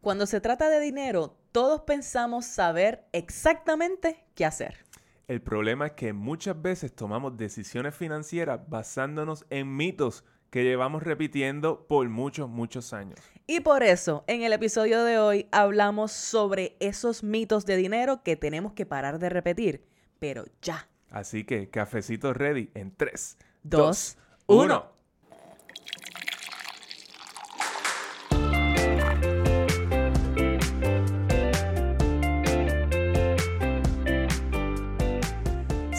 [0.00, 4.76] Cuando se trata de dinero, todos pensamos saber exactamente qué hacer.
[5.26, 11.86] El problema es que muchas veces tomamos decisiones financieras basándonos en mitos que llevamos repitiendo
[11.88, 13.18] por muchos, muchos años.
[13.48, 18.36] Y por eso, en el episodio de hoy hablamos sobre esos mitos de dinero que
[18.36, 19.84] tenemos que parar de repetir,
[20.20, 20.88] pero ya.
[21.10, 24.64] Así que, cafecito ready en 3, Dos, 2, uno.
[24.74, 24.97] 1.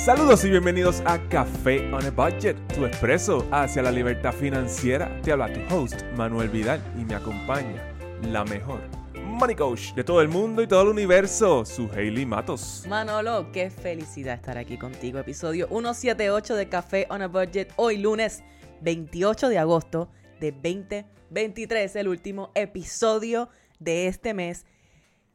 [0.09, 5.22] Saludos y bienvenidos a Café on a Budget, tu expreso hacia la libertad financiera.
[5.22, 8.82] Te habla tu host, Manuel Vidal, y me acompaña la mejor
[9.23, 12.85] money coach de todo el mundo y todo el universo, su Hailey Matos.
[12.90, 15.20] Manolo, qué felicidad estar aquí contigo.
[15.20, 18.44] Episodio 178 de Café on a Budget, hoy lunes
[18.82, 24.66] 28 de agosto de 2023, el último episodio de este mes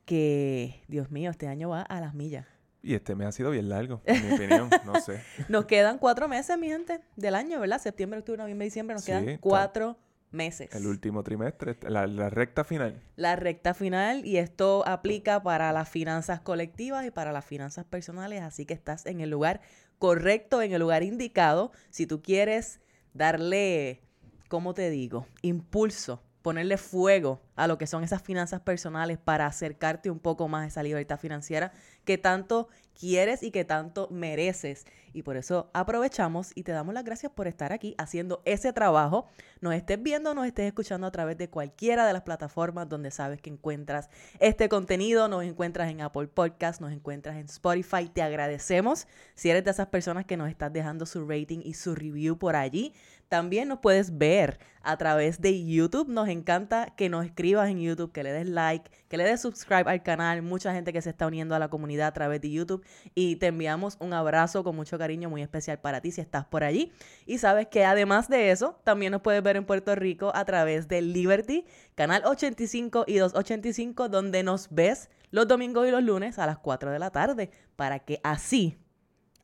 [0.05, 2.54] que, Dios mío, este año va a las millas.
[2.85, 5.23] Y este mes ha sido bien largo, en mi opinión, no sé.
[5.49, 7.81] Nos quedan cuatro meses, mi gente, del año, ¿verdad?
[7.81, 9.97] Septiembre, octubre, noviembre, diciembre, nos Sí, quedan cuatro
[10.31, 10.75] meses.
[10.75, 13.01] El último trimestre, la, la recta final.
[13.17, 18.43] La recta final y esto aplica para las finanzas colectivas y para las finanzas personales,
[18.43, 19.63] así que estás en el lugar
[19.99, 21.73] correcto, en el lugar indicado.
[21.89, 22.81] Si tú quieres
[23.15, 24.03] darle,
[24.49, 25.27] ¿cómo te digo?
[25.41, 30.65] Impulso, ponerle fuego a lo que son esas finanzas personales para acercarte un poco más
[30.65, 31.73] a esa libertad financiera
[32.05, 34.87] que tanto quieres y que tanto mereces.
[35.15, 39.29] Y por eso aprovechamos y te damos las gracias por estar aquí haciendo ese trabajo.
[39.61, 43.41] Nos estés viendo nos estés escuchando a través de cualquiera de las plataformas donde sabes
[43.41, 45.29] que encuentras este contenido.
[45.29, 48.09] Nos encuentras en Apple Podcast, nos encuentras en Spotify.
[48.13, 51.95] Te agradecemos si eres de esas personas que nos estás dejando su rating y su
[51.95, 52.93] review por allí.
[53.29, 56.09] También nos puedes ver a través de YouTube.
[56.09, 59.91] Nos encanta que nos escribas en YouTube, que le des like, que le des subscribe
[59.91, 60.43] al canal.
[60.43, 62.85] Mucha gente que se está uniendo a la comunidad a través de YouTube.
[63.15, 66.65] Y te enviamos un abrazo con mucho cariño muy especial para ti si estás por
[66.65, 66.93] allí.
[67.27, 70.89] Y sabes que además de eso, también nos puedes ver en Puerto Rico a través
[70.89, 71.65] de Liberty,
[71.95, 76.91] canal 85 y 285, donde nos ves los domingos y los lunes a las 4
[76.91, 77.51] de la tarde.
[77.77, 78.79] Para que así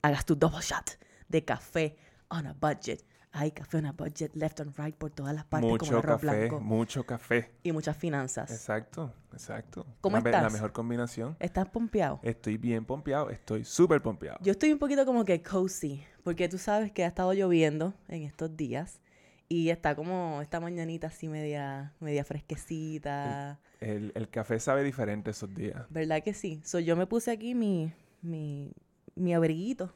[0.02, 0.98] hagas tu double shot
[1.28, 1.96] de café
[2.28, 3.04] on a budget.
[3.32, 6.20] Hay café on a budget, left and right por todas las partes, como mucho arroz
[6.20, 6.60] café, blanco.
[6.60, 7.50] mucho café.
[7.62, 8.50] Y muchas finanzas.
[8.50, 9.86] Exacto, exacto.
[10.00, 10.52] ¿Cómo la, me- La estás?
[10.52, 11.36] mejor combinación.
[11.38, 12.18] ¿Estás pompeado?
[12.24, 14.38] Estoy bien pompeado, estoy súper pompeado.
[14.42, 18.22] Yo estoy un poquito como que cozy, porque tú sabes que ha estado lloviendo en
[18.24, 19.00] estos días
[19.48, 23.60] y está como esta mañanita así media, media fresquecita.
[23.80, 25.86] El, el café sabe diferente esos días.
[25.88, 26.60] ¿Verdad que sí?
[26.64, 27.92] So, yo me puse aquí mi,
[28.22, 28.72] mi,
[29.14, 29.92] mi abriguito,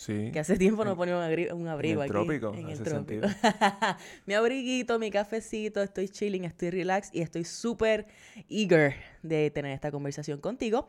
[0.00, 0.30] Sí.
[0.32, 2.12] que hace tiempo no En- ponía un, agri- un abrigo el aquí.
[2.12, 3.26] trópico, en el trópico.
[4.26, 8.06] mi abriguito, mi cafecito, estoy chilling, estoy relax y estoy súper
[8.48, 8.94] eager
[9.24, 10.86] de tener esta conversación contigo,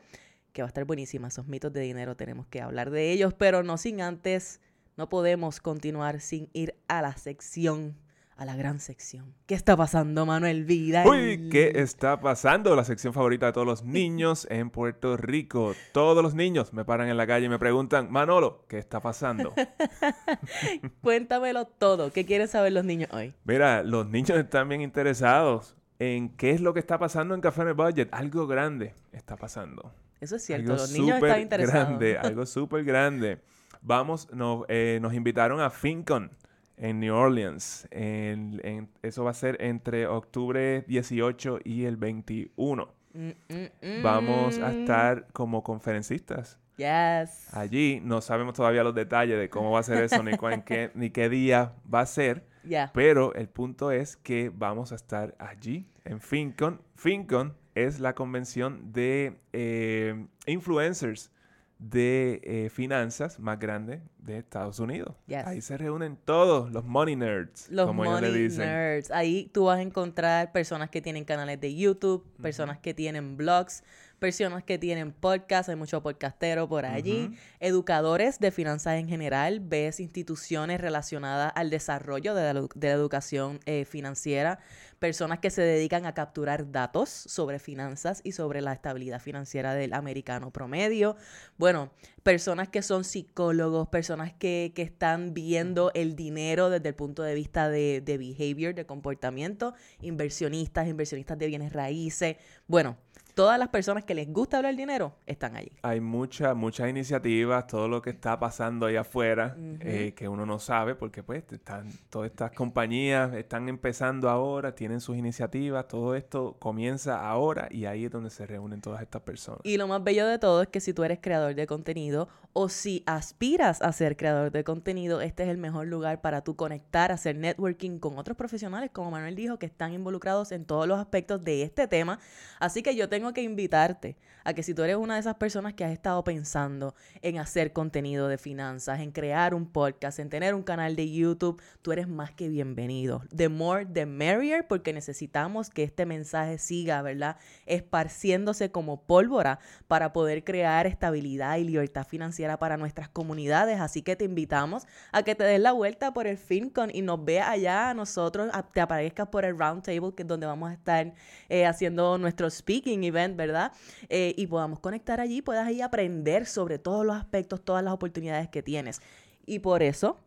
[0.54, 1.28] que va a estar buenísima.
[1.30, 4.62] Esos mitos de dinero tenemos que hablar de ellos, pero no sin antes,
[4.96, 7.96] no podemos continuar sin ir a la sección,
[8.40, 9.36] a la gran sección.
[9.48, 11.04] ¿Qué está pasando, Manuel Vida?
[11.06, 12.74] Uy, ¿qué está pasando?
[12.74, 15.76] La sección favorita de todos los niños en Puerto Rico.
[15.92, 19.54] Todos los niños me paran en la calle y me preguntan, Manolo, ¿qué está pasando?
[21.02, 22.14] Cuéntamelo todo.
[22.14, 23.34] ¿Qué quieren saber los niños hoy?
[23.44, 27.64] Mira, los niños están bien interesados en qué es lo que está pasando en Café
[27.64, 28.08] en el Budget.
[28.14, 29.92] Algo grande está pasando.
[30.22, 31.88] Eso es cierto, Algo los niños están interesados.
[31.88, 33.42] grande, algo súper grande.
[33.82, 36.32] Vamos, nos, eh, nos invitaron a FinCon
[36.80, 37.88] en New Orleans.
[37.92, 42.90] En- en- eso va a ser entre octubre 18 y el 21.
[43.14, 44.80] Mm, mm, Vamos a mm.
[44.82, 47.54] estar como conferencistas Yes.
[47.54, 48.00] allí.
[48.04, 51.10] No sabemos todavía los detalles de cómo va a ser eso, ni, cuán- qué, ni
[51.10, 52.48] qué día va a ser.
[52.64, 52.92] Ya.
[52.94, 56.82] Pero el punto es que vamos a estar allí en FinCon.
[56.96, 61.32] FinCon es la convención de eh, influencers
[61.80, 65.16] de eh, finanzas más grande de Estados Unidos.
[65.28, 65.48] Yes.
[65.48, 68.66] Ahí se reúnen todos los money nerds, Los como ellos le money dicen.
[68.68, 69.12] nerds.
[69.12, 73.84] Ahí tú vas a encontrar personas que tienen canales de YouTube, personas que tienen blogs,
[74.20, 80.00] personas que tienen podcasts, hay mucho podcastero por allí, educadores de finanzas en general, ves
[80.00, 84.60] instituciones relacionadas al desarrollo de la, edu- de la educación eh, financiera,
[85.00, 89.94] personas que se dedican a capturar datos sobre finanzas y sobre la estabilidad financiera del
[89.94, 91.16] americano promedio.
[91.58, 91.92] Bueno,
[92.22, 97.34] personas que son psicólogos, personas que, que están viendo el dinero desde el punto de
[97.34, 102.36] vista de, de behavior, de comportamiento, inversionistas, inversionistas de bienes raíces.
[102.68, 102.98] Bueno,
[103.40, 105.72] todas las personas que les gusta hablar dinero están allí.
[105.84, 110.60] Hay muchas, muchas iniciativas, todo lo que está pasando ahí afuera, eh, que uno no
[110.60, 116.58] sabe, porque pues están, todas estas compañías están empezando ahora, tienen sus iniciativas, todo esto
[116.60, 119.62] comienza ahora y ahí es donde se reúnen todas estas personas.
[119.64, 122.68] Y lo más bello de todo es que si tú eres creador de contenido o
[122.68, 127.12] si aspiras a ser creador de contenido, este es el mejor lugar para tú conectar,
[127.12, 131.42] hacer networking con otros profesionales, como Manuel dijo, que están involucrados en todos los aspectos
[131.44, 132.20] de este tema.
[132.60, 135.74] Así que yo tengo que invitarte a que si tú eres una de esas personas
[135.74, 140.56] que has estado pensando en hacer contenido de finanzas, en crear un podcast, en tener
[140.56, 143.22] un canal de YouTube, tú eres más que bienvenido.
[143.36, 147.38] The more, the merrier, porque necesitamos que este mensaje siga, ¿verdad?
[147.66, 153.80] Esparciéndose como pólvora para poder crear estabilidad y libertad financiera para nuestras comunidades.
[153.80, 157.24] Así que te invitamos a que te des la vuelta por el FinCon y nos
[157.24, 160.74] veas allá a nosotros, te aparezcas por el Round Table, que es donde vamos a
[160.74, 161.14] estar
[161.50, 163.72] eh, haciendo nuestro speaking event ¿verdad?
[164.10, 168.50] Eh, y podamos conectar allí, puedas ahí aprender sobre todos los aspectos, todas las oportunidades
[168.50, 169.02] que tienes.
[169.46, 170.18] Y por eso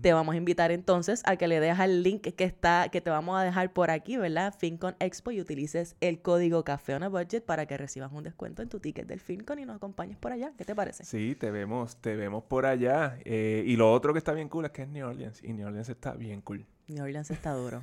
[0.00, 3.10] te vamos a invitar entonces a que le dejes el link que está, que te
[3.10, 4.54] vamos a dejar por aquí, ¿verdad?
[4.56, 8.62] FinCon Expo y utilices el código Café on a Budget para que recibas un descuento
[8.62, 10.52] en tu ticket del FinCon y nos acompañes por allá.
[10.56, 11.04] ¿Qué te parece?
[11.04, 13.18] Sí, te vemos, te vemos por allá.
[13.24, 15.66] Eh, y lo otro que está bien cool es que es New Orleans y New
[15.66, 16.66] Orleans está bien cool.
[16.92, 17.82] New Orleans está duro.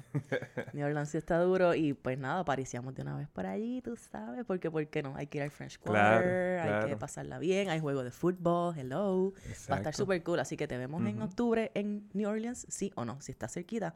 [0.74, 4.46] New Orleans está duro y pues nada, aparecíamos de una vez por allí, tú sabes,
[4.46, 5.16] porque ¿por qué no?
[5.16, 9.34] Hay que ir al French Quarter, hay que pasarla bien, hay juego de fútbol, hello.
[9.70, 12.92] Va a estar súper cool, así que te vemos en octubre en New Orleans, sí
[12.96, 13.20] o no.
[13.22, 13.96] Si estás cerquita,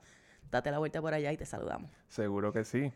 [0.51, 1.91] date la vuelta por allá y te saludamos.
[2.07, 2.91] Seguro que sí.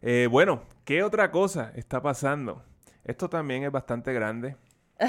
[0.00, 2.62] Eh, bueno, ¿qué otra cosa está pasando?
[3.04, 4.56] Esto también es bastante grande.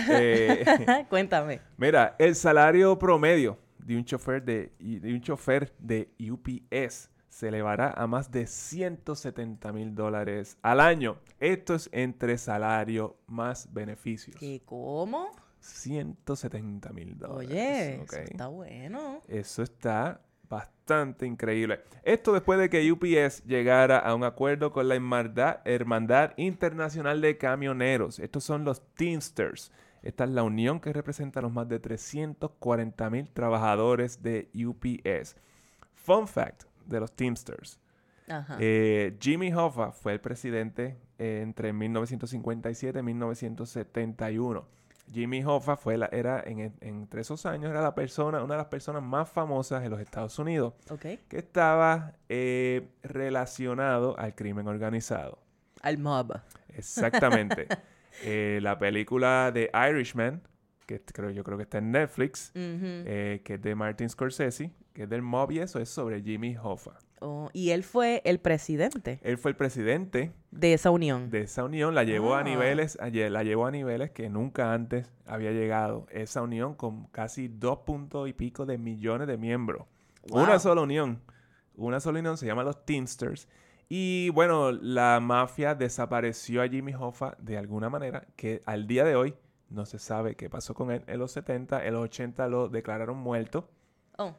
[0.09, 0.65] Eh,
[1.07, 1.59] Cuéntame.
[1.77, 7.91] Mira, el salario promedio de un chofer de, de un chofer de UPS se elevará
[7.91, 11.17] a más de 170 mil dólares al año.
[11.39, 14.37] Esto es entre salario más beneficios.
[14.39, 15.31] ¿Qué cómo?
[15.59, 17.49] 170 mil dólares.
[17.49, 19.23] Oye, eso está bueno.
[19.27, 21.81] Eso está bastante increíble.
[22.03, 27.39] Esto después de que UPS llegara a un acuerdo con la Hermandad, Hermandad Internacional de
[27.39, 28.19] Camioneros.
[28.19, 29.71] Estos son los Teamsters
[30.03, 35.35] esta es la unión que representa a los más de 340 mil trabajadores de UPS.
[35.93, 37.79] Fun fact de los Teamsters.
[38.59, 44.65] Eh, Jimmy Hoffa fue el presidente eh, entre 1957 y 1971.
[45.11, 48.67] Jimmy Hoffa fue la, era en, entre esos años era la persona, una de las
[48.67, 55.39] personas más famosas en los Estados Unidos, que estaba eh, relacionado al crimen organizado.
[55.81, 56.39] Al mob.
[56.69, 57.67] Exactamente.
[58.23, 60.41] Eh, la película de Irishman,
[60.85, 65.03] que creo, yo creo que está en Netflix, eh, que es de Martin Scorsese, que
[65.03, 66.99] es del mob y eso es sobre Jimmy Hoffa.
[67.25, 69.19] Oh, y él fue el presidente.
[69.23, 70.33] Él fue el presidente.
[70.51, 71.29] De esa unión.
[71.29, 71.95] De esa unión.
[71.95, 72.43] La llevó a ah.
[72.43, 76.05] niveles, la llevó a niveles que nunca antes había llegado.
[76.11, 79.87] Esa unión con casi dos puntos y pico de millones de miembros.
[80.31, 81.21] Una sola unión.
[81.75, 83.47] Una sola unión se llama los Teamsters.
[83.95, 89.15] Y bueno, la mafia desapareció a Jimmy Hoffa de alguna manera que al día de
[89.15, 89.35] hoy
[89.69, 91.03] no se sabe qué pasó con él.
[91.05, 93.69] En los 70, en los 80 lo declararon muerto.
[94.17, 94.33] Oh.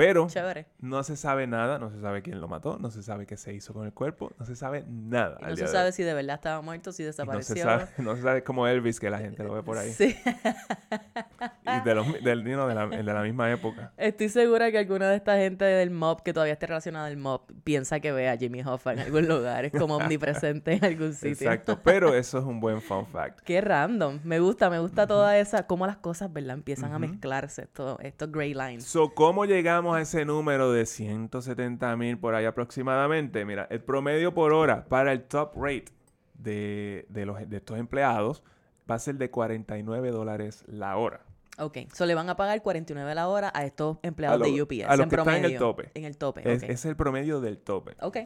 [0.00, 0.28] Pero
[0.80, 3.52] no se sabe nada, no se sabe quién lo mató, no se sabe qué se
[3.52, 5.36] hizo con el cuerpo, no se sabe nada.
[5.46, 7.54] no se sabe si de verdad estaba muerto, si desapareció.
[7.54, 9.92] No se, sabe, no se sabe cómo Elvis, que la gente lo ve por ahí.
[9.92, 10.16] Sí.
[11.66, 13.92] y de, los, del, de, la, de la misma época.
[13.98, 17.42] Estoy segura que alguna de esta gente del mob, que todavía esté relacionada al mob,
[17.62, 19.66] piensa que ve a Jimmy Hoffa en algún lugar.
[19.66, 21.32] Es como omnipresente en algún sitio.
[21.32, 23.40] Exacto, pero eso es un buen fun fact.
[23.40, 24.20] Qué random.
[24.24, 26.54] Me gusta, me gusta toda esa, cómo las cosas, ¿verdad?
[26.54, 28.84] Empiezan a mezclarse, todo, estos gray lines.
[28.84, 34.34] So, ¿cómo llegamos a ese número de 170 mil por ahí aproximadamente, mira, el promedio
[34.34, 35.86] por hora para el top rate
[36.34, 38.42] de, los, de estos empleados
[38.90, 41.24] va a ser de 49 dólares la hora.
[41.58, 44.84] Ok, so le van a pagar 49 la hora a estos empleados de UPS.
[44.88, 45.90] A los que están en el tope.
[45.94, 47.96] En el tope, es, es el promedio del tope.
[48.00, 48.18] Ok.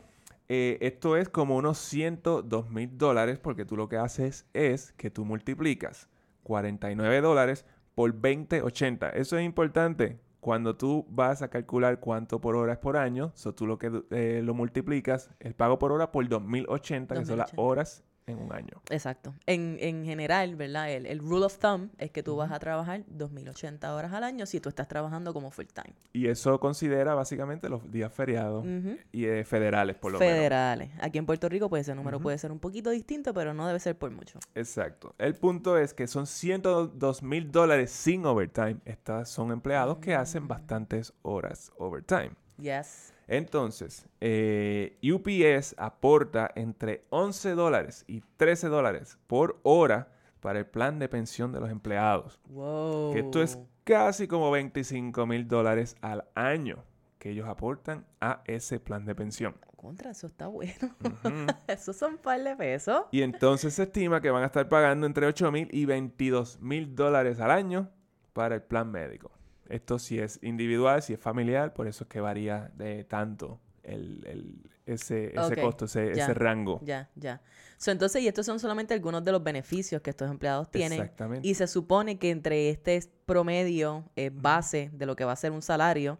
[0.49, 5.11] Eh, esto es como unos 102 mil dólares porque tú lo que haces es que
[5.11, 6.09] tú multiplicas
[6.42, 9.11] 49 dólares por 2080.
[9.11, 13.55] Eso es importante cuando tú vas a calcular cuánto por hora es por año, so
[13.55, 17.55] tú lo que eh, lo multiplicas, el pago por hora por 2080, que son las
[17.57, 18.81] horas en un año.
[18.90, 19.35] Exacto.
[19.47, 20.90] En, en general, ¿verdad?
[20.90, 24.47] El, el, rule of thumb es que tú vas a trabajar 2.080 horas al año
[24.47, 25.95] si tú estás trabajando como full time.
[26.12, 28.64] Y eso considera básicamente los días feriados
[29.12, 30.35] y eh, federales, por lo menos.
[30.35, 30.90] Federales.
[31.00, 33.81] Aquí en Puerto Rico, pues ese número puede ser un poquito distinto, pero no debe
[33.81, 34.38] ser por mucho.
[34.54, 35.14] Exacto.
[35.19, 38.76] El punto es que son 102 mil dólares sin overtime.
[38.85, 42.33] Estas son empleados que hacen bastantes horas overtime.
[42.59, 43.13] Yes.
[43.26, 50.09] Entonces, eh, UPS aporta entre 11 dólares y 13 dólares por hora
[50.40, 52.38] para el plan de pensión de los empleados.
[52.50, 53.12] Wow.
[53.12, 56.85] Que esto es casi como 25 mil dólares al año
[57.19, 59.57] que ellos aportan a ese plan de pensión.
[59.76, 60.95] Contra, eso está bueno.
[61.66, 63.07] Esos son un par de pesos.
[63.12, 66.95] Y entonces se estima que van a estar pagando entre 8 mil y 22 mil
[66.95, 67.88] dólares al año
[68.35, 69.31] para el plan médico.
[69.68, 74.25] Esto si es individual, si es familiar, por eso es que varía de tanto el,
[74.26, 76.80] el, ese, ese costo, ese, ya, ese rango.
[76.83, 77.40] Ya, ya.
[77.76, 81.00] So, entonces, y estos son solamente algunos de los beneficios que estos empleados tienen.
[81.00, 81.47] Exactamente.
[81.47, 85.52] Y se supone que entre este promedio eh, base de lo que va a ser
[85.52, 86.18] un salario.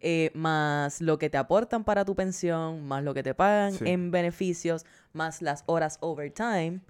[0.00, 3.84] Eh, más lo que te aportan para tu pensión, más lo que te pagan Sí.
[3.86, 6.80] en beneficios, más las horas overtime,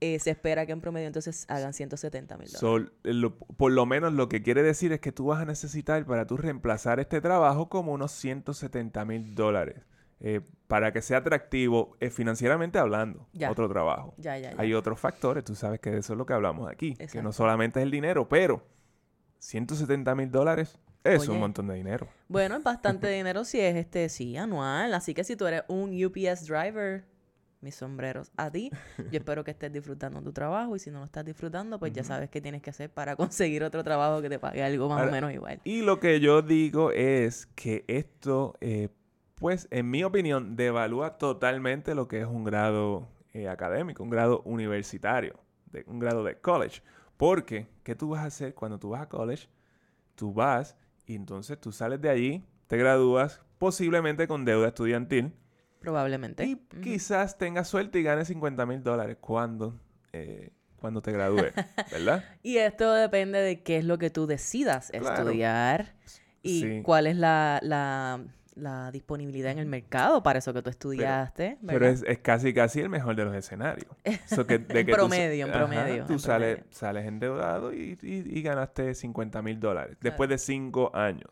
[0.00, 2.60] eh, se espera que en promedio entonces hagan 170 mil dólares.
[2.60, 6.04] So, lo- por lo menos lo que quiere decir es que tú vas a necesitar
[6.06, 9.76] para tú reemplazar este trabajo como unos 170 mil dólares
[10.22, 13.50] eh, para que sea atractivo eh, financieramente hablando Ya.
[13.50, 14.12] otro trabajo.
[14.18, 14.60] Ya, ya, ya.
[14.60, 17.32] Hay otros factores, tú sabes que de eso es lo que hablamos aquí, que no
[17.32, 18.62] solamente es el dinero, pero
[19.38, 22.08] 170 mil dólares es un montón de dinero.
[22.28, 24.94] Bueno, es bastante dinero si es este, sí, anual.
[24.94, 27.04] Así que si tú eres un UPS driver,
[27.60, 28.70] mis sombreros a ti.
[28.98, 32.04] Yo espero que estés disfrutando tu trabajo y si no lo estás disfrutando, pues ya
[32.04, 35.10] sabes qué tienes que hacer para conseguir otro trabajo que te pague algo más o
[35.10, 35.60] menos igual.
[35.64, 38.88] Y lo que yo digo es que esto, eh,
[39.34, 44.42] pues en mi opinión, devalúa totalmente lo que es un grado eh, académico, un grado
[44.44, 46.82] universitario, de, un grado de college.
[47.16, 49.48] Porque, ¿qué tú vas a hacer cuando tú vas a college?
[50.14, 50.76] Tú vas
[51.10, 55.32] y entonces tú sales de allí, te gradúas, posiblemente con deuda estudiantil,
[55.80, 56.44] Probablemente.
[56.44, 59.74] y quizás tengas suerte y ganes 50 mil dólares cuando,
[60.12, 61.52] eh, cuando te gradúes,
[61.90, 62.24] ¿verdad?
[62.44, 65.06] Y esto depende de qué es lo que tú decidas Claro.
[65.08, 65.94] estudiar
[66.42, 66.82] y Sí.
[66.84, 68.22] cuál es la, la,
[68.54, 71.58] la disponibilidad en el mercado para eso que tú estudiaste.
[71.66, 73.90] Pero es, es casi casi el mejor de los escenarios.
[74.26, 76.76] So que- de En que tú promedio, en Ajá, promedio, tú en sales, promedio.
[76.76, 81.30] sales endeudado y, y- y ganaste 50 mil dólares después de cinco años.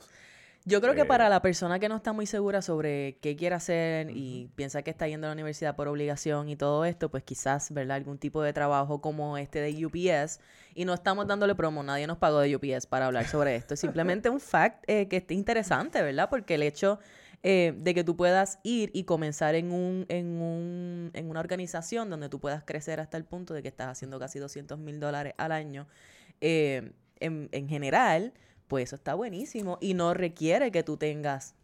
[0.69, 3.55] Yo creo que Eh, para la persona que no está muy segura sobre qué quiere
[3.55, 7.23] hacer y piensa que está yendo a la universidad por obligación y todo esto, pues
[7.23, 7.97] quizás, ¿verdad?
[7.97, 10.41] Algún tipo de trabajo como este de UPS.
[10.75, 13.73] Y no estamos dándole promo, nadie nos pagó de UPS para hablar sobre esto.
[13.73, 16.29] Es simplemente un fact eh, que esté interesante, ¿verdad?
[16.29, 16.99] Porque el hecho
[17.43, 22.11] eh, de que tú puedas ir y comenzar en, un, en, un, en una organización
[22.11, 25.33] donde tú puedas crecer hasta el punto de que estás haciendo casi 200 mil dólares
[25.39, 25.87] al año,
[26.43, 28.35] eh, en, en general,
[28.69, 31.55] pues eso está buenísimo y no requiere que tú tengas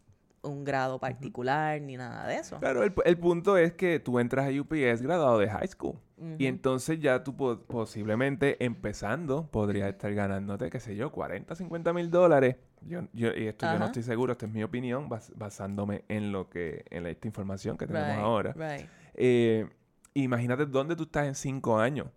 [0.41, 2.59] un grado particular ni nada de eso.
[2.59, 5.95] Claro, el, el punto es que tú entras a UPS graduado de high school.
[6.37, 11.93] Y entonces ya tú po- posiblemente empezando podrías estar ganándote, qué sé yo, 40, 50
[11.93, 12.55] mil dólares.
[12.81, 16.31] Yo, yo, y esto yo no estoy seguro, esta es mi opinión, bas- basándome en
[16.31, 18.53] lo que, en esta información que tenemos Right, ahora.
[18.53, 18.87] right.
[19.15, 19.67] Eh,
[20.13, 22.07] imagínate dónde tú estás en cinco años.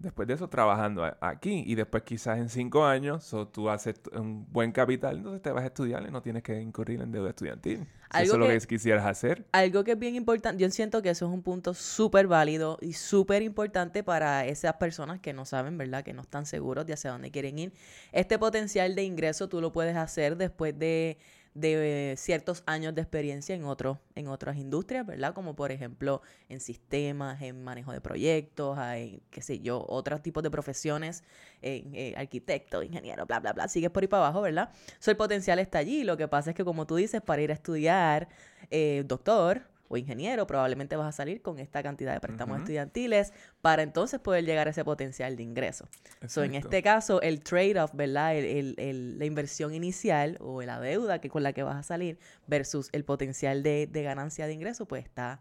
[0.00, 1.62] Después de eso, trabajando aquí.
[1.66, 5.62] Y después, quizás en cinco años, so, tú haces un buen capital, entonces te vas
[5.62, 7.80] a estudiar y no tienes que incurrir en deuda estudiantil.
[7.80, 9.44] Si Algo eso es lo que- que quisieras hacer.
[9.52, 12.94] Algo que es bien importante, yo siento que eso es un punto súper válido y
[12.94, 16.02] súper importante para esas personas que no saben, ¿verdad?
[16.02, 17.72] Que no están seguros de hacia dónde quieren ir.
[18.10, 21.18] Este potencial de ingreso tú lo puedes hacer después de,
[21.54, 25.34] de ciertos años de experiencia en, otros en otras industrias, ¿verdad?
[25.34, 30.42] Como por ejemplo en sistemas, en manejo de proyectos, en, qué sé yo, otros tipos
[30.42, 31.24] de profesiones,
[31.62, 33.68] en, eh, arquitecto, ingeniero, bla, bla, bla.
[33.68, 34.70] Sigues por ahí para abajo, ¿verdad?
[34.98, 36.04] So, el potencial está allí.
[36.04, 38.28] Lo que pasa es que, como tú dices, para ir a estudiar
[38.70, 43.82] eh, doctor o ingeniero, probablemente vas a salir con esta cantidad de préstamos estudiantiles para
[43.82, 45.88] entonces poder llegar a ese potencial de ingreso.
[46.28, 48.36] So, en este caso, el trade-off, ¿verdad?
[48.36, 51.82] El- el- el- la inversión inicial o la deuda que con la que vas a
[51.82, 55.40] salir versus el potencial de, de ganancia de ingreso, pues está,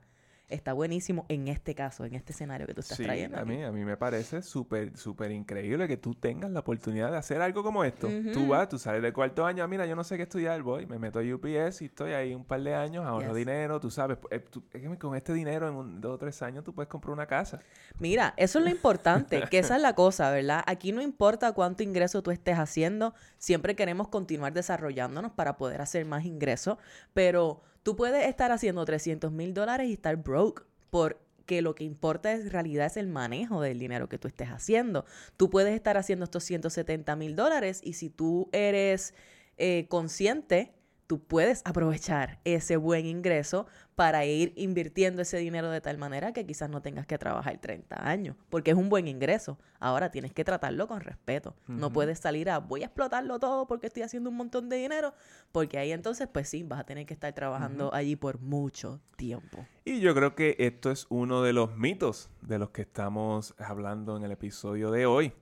[0.49, 3.37] está buenísimo en este caso, en este escenario que tú estás Sí, trayendo.
[3.37, 3.49] a aquí.
[3.49, 7.41] mí, a mí me parece súper, súper increíble que tú tengas la oportunidad de hacer
[7.41, 8.09] algo como esto.
[8.33, 10.85] Tú vas, tú sales del cuarto año, "Ah, mira, yo no sé qué estudiar, voy,
[10.87, 13.35] me meto a UPS y estoy ahí un par de años, ahorro Yes.
[13.37, 16.41] dinero, tú sabes, eh, tú- es que con este dinero en un, dos o tres
[16.41, 17.59] años tú puedes comprar una casa.
[17.99, 20.63] Mira, eso es lo importante, que esa es la cosa, ¿verdad?
[20.65, 26.05] Aquí no importa cuánto ingreso tú estés haciendo, siempre queremos continuar desarrollándonos para poder hacer
[26.05, 26.77] más ingresos,
[27.13, 32.31] pero tú puedes estar haciendo 300 mil dólares y estar broke porque lo que importa
[32.31, 35.05] en realidad es el manejo del dinero que tú estés haciendo.
[35.37, 39.13] Tú puedes estar haciendo estos 170 mil dólares y si tú eres
[39.57, 40.73] eh, consciente,
[41.07, 43.65] tú puedes aprovechar ese buen ingreso
[43.99, 48.07] para ir invirtiendo ese dinero de tal manera que quizás no tengas que trabajar 30
[48.07, 49.59] años, porque es un buen ingreso.
[49.77, 51.53] Ahora tienes que tratarlo con respeto.
[51.67, 55.13] No puedes salir a voy a explotarlo todo porque estoy haciendo un montón de dinero,
[55.51, 59.65] porque ahí entonces pues sí, vas a tener que estar trabajando allí por mucho tiempo.
[59.83, 64.15] Y yo creo que esto es uno de los mitos de los que estamos hablando
[64.15, 65.33] en el episodio de hoy.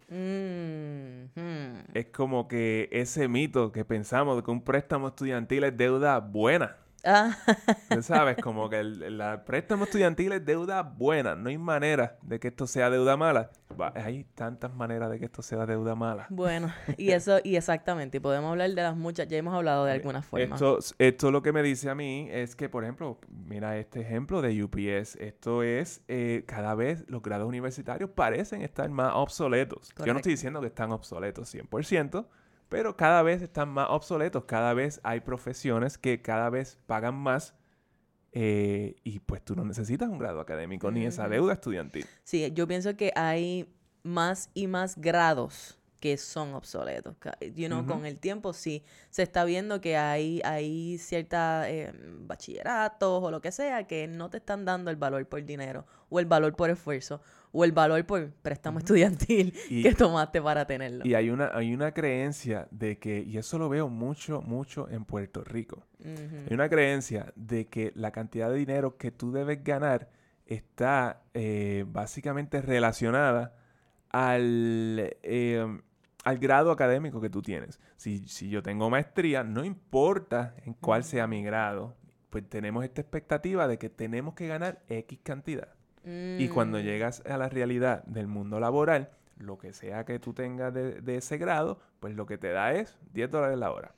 [1.94, 6.87] Es como que ese mito que pensamos de que un préstamo estudiantil es deuda buena.
[7.04, 7.38] Ah.
[8.02, 11.36] sabes, como que el, préstamo estudiantil es deuda buena.
[11.36, 13.52] No hay manera de que esto sea deuda mala.
[13.96, 16.28] hay tantas maneras de que esto sea deuda mala.
[16.30, 18.18] Bueno, y eso, y exactamente.
[18.18, 20.62] Y podemos hablar de las muchas, ya hemos hablado de algunas formas.
[20.62, 24.42] Esto, esto lo que me dice a mí es que, por ejemplo, mira este ejemplo
[24.42, 25.16] de UPS.
[25.16, 29.94] Esto es, eh, cada vez los grados universitarios parecen estar más obsoletos.
[30.06, 32.26] Yo no estoy diciendo que están obsoletos 100%,
[32.70, 37.56] pero cada vez están más obsoletos, cada vez hay profesiones que cada vez pagan más
[38.34, 42.06] eh, y pues tú no necesitas un grado académico ni esa deuda estudiantil.
[42.24, 47.16] Sí, yo pienso que hay más y más grados que son obsoletos.
[47.56, 53.24] You know, Con el tiempo sí se está viendo que hay, hay cierta eh, bachilleratos
[53.24, 56.26] o lo que sea que no te están dando el valor por dinero o el
[56.26, 61.06] valor por esfuerzo o el valor por préstamo estudiantil que tomaste para tenerlo.
[61.06, 65.06] Y hay una, hay una creencia de que, y eso lo veo mucho, mucho en
[65.06, 70.10] Puerto Rico, hay una creencia de que la cantidad de dinero que tú debes ganar
[70.46, 73.56] está eh, básicamente relacionada
[74.10, 75.82] al, em,
[76.28, 77.80] al grado académico que tú tienes.
[77.96, 81.96] Si, si yo tengo maestría, no importa en cuál sea mi grado,
[82.30, 85.70] pues tenemos esta expectativa de que tenemos que ganar X cantidad.
[86.04, 86.82] Y cuando mm.
[86.82, 91.38] llegas a la realidad del mundo laboral, lo que sea que tú tengas de, ese
[91.38, 93.94] grado, pues lo que te da es 10 dólares la hora.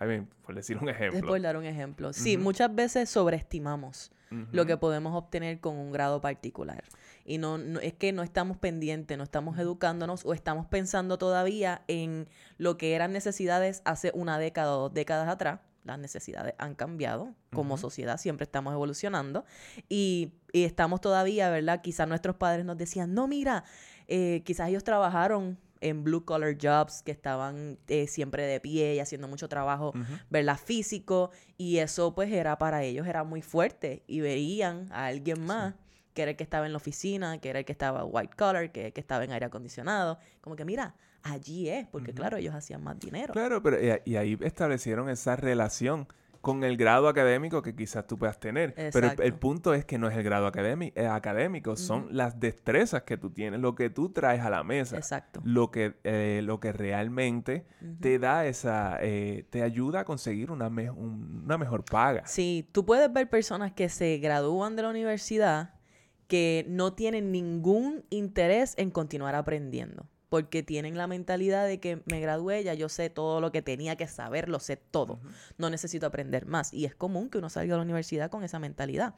[0.00, 1.18] I mean, por decir un ejemplo.
[1.18, 2.14] Es por dar un ejemplo.
[2.14, 4.10] Sí, muchas veces sobreestimamos
[4.52, 6.82] lo que podemos obtener con un grado particular.
[7.28, 12.26] Y no, es que no estamos pendientes, no estamos educándonos o estamos pensando todavía en
[12.56, 17.34] lo que eran necesidades hace una década o dos décadas atrás las necesidades han cambiado,
[17.52, 19.44] como sociedad siempre estamos evolucionando
[19.88, 21.82] y, estamos todavía, ¿verdad?
[21.82, 23.64] Quizás nuestros padres nos decían, no, mira,
[24.06, 29.00] eh, quizás ellos trabajaron en blue collar jobs que estaban eh, siempre de pie y
[29.00, 29.92] haciendo mucho trabajo,
[30.30, 30.58] ¿verdad?
[30.58, 35.74] Físico y eso pues era para ellos, era muy fuerte y veían a alguien más.
[36.18, 38.72] Que era el que estaba en la oficina, que era el que estaba white collar,
[38.72, 40.18] que, que estaba en aire acondicionado.
[40.40, 43.32] Como que, mira, allí es, porque claro, ellos hacían más dinero.
[43.32, 46.08] Claro, pero y, ahí establecieron esa relación
[46.40, 48.74] con el grado académico que quizás tú puedas tener.
[48.92, 53.16] Pero el, punto es que no es el grado académico, académico son las destrezas que
[53.16, 54.96] tú tienes, lo que tú traes a la mesa.
[54.96, 55.40] Exacto.
[55.44, 57.64] Lo que, eh, lo que realmente
[58.00, 62.26] te da esa, eh, te ayuda a conseguir una, una mejor paga.
[62.26, 65.77] Sí, tú puedes ver personas que se gradúan de la universidad
[66.28, 72.20] que no tienen ningún interés en continuar aprendiendo porque tienen la mentalidad de que me
[72.20, 75.20] gradué, ya yo sé todo lo que tenía que saber, lo sé todo,
[75.56, 76.72] no necesito aprender más.
[76.74, 79.14] Y es común que uno salga a la universidad con esa mentalidad.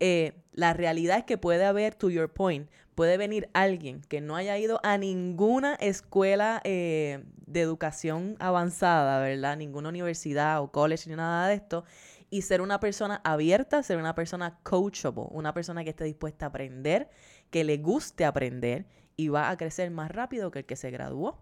[0.00, 4.34] Eh, la realidad es que puede haber, to your point, puede venir alguien que no
[4.34, 9.56] haya ido a ninguna escuela eh, de educación avanzada, ¿verdad?
[9.56, 11.84] Ninguna universidad o college ni nada de esto.
[12.30, 16.48] Y ser una persona abierta, ser una persona coachable, una persona que esté dispuesta a
[16.48, 17.08] aprender,
[17.50, 18.86] que le guste aprender
[19.16, 21.38] y va a crecer más rápido que el que se graduó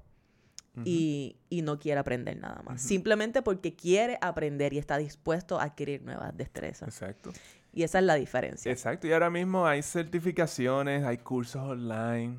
[0.85, 2.83] y, no quiere aprender nada más.
[2.83, 6.89] Simplemente porque quiere aprender y está dispuesto a adquirir nuevas destrezas.
[6.89, 7.33] Exacto.
[7.73, 8.71] Y esa es la diferencia.
[8.73, 9.07] Exacto.
[9.07, 12.39] Y ahora mismo hay certificaciones, hay cursos online.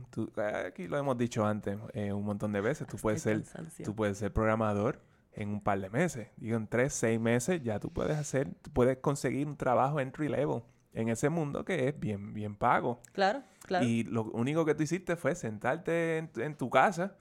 [0.66, 2.88] aquí lo hemos dicho antes eh, un montón de veces.
[2.88, 3.44] Tú puedes, ser,
[3.84, 5.00] tú puedes ser programador
[5.38, 6.28] en un par de meses.
[6.38, 10.28] Digo, en tres, seis meses ya tú puedes hacer, tú puedes conseguir un trabajo entry
[10.28, 13.02] level en ese mundo que es bien, bien pago.
[13.14, 13.86] Claro, claro.
[13.86, 17.16] Y lo único que tú hiciste fue sentarte en, tu casa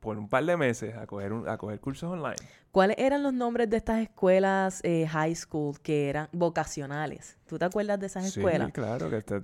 [0.00, 2.36] por un par de meses a coger, a coger cursos online.
[2.72, 7.38] ¿Cuáles eran los nombres de estas escuelas eh, high school que eran vocacionales?
[7.46, 8.66] ¿Tú te acuerdas de esas escuelas?
[8.66, 9.40] Sí, claro, que te,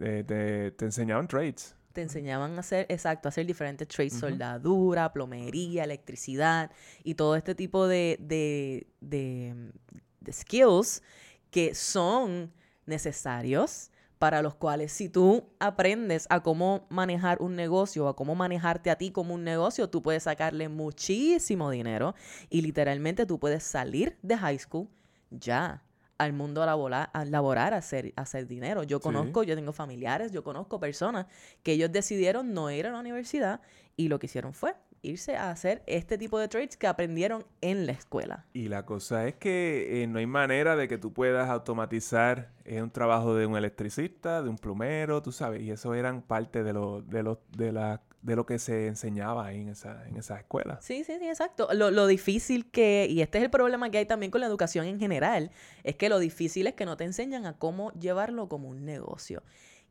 [0.00, 1.74] eh, enseñaban trades.
[1.92, 6.70] Te enseñaban a hacer, exacto, a hacer diferentes trades, soldadura, plomería, electricidad
[7.04, 11.02] y todo este tipo de, de, de skills
[11.50, 12.52] que son
[12.86, 13.90] necesarios
[14.22, 18.96] para los cuales si tú aprendes a cómo manejar un negocio, a cómo manejarte a
[18.96, 22.14] ti como un negocio, tú puedes sacarle muchísimo dinero
[22.48, 24.88] y literalmente tú puedes salir de high school
[25.30, 25.82] ya
[26.22, 28.82] al mundo laboral, a laborar, a hacer, hacer dinero.
[28.82, 31.26] Yo conozco, yo tengo familiares, yo conozco personas
[31.62, 33.60] que ellos decidieron no ir a la universidad
[33.96, 37.86] y lo que hicieron fue irse a hacer este tipo de trades que aprendieron en
[37.86, 38.46] la escuela.
[38.52, 42.80] Y la cosa es que eh, no hay manera de que tú puedas automatizar eh,
[42.80, 46.72] un trabajo de un electricista, de un plumero, tú sabes, y eso eran parte de
[46.72, 50.38] lo, de lo, de la de lo que se enseñaba ahí en esa, en esa
[50.38, 50.78] escuela.
[50.80, 51.68] Sí, sí, sí, exacto.
[51.74, 54.86] Lo, lo, difícil que, y este es el problema que hay también con la educación
[54.86, 55.50] en general,
[55.82, 59.42] es que lo difícil es que no te enseñan a cómo llevarlo como un negocio.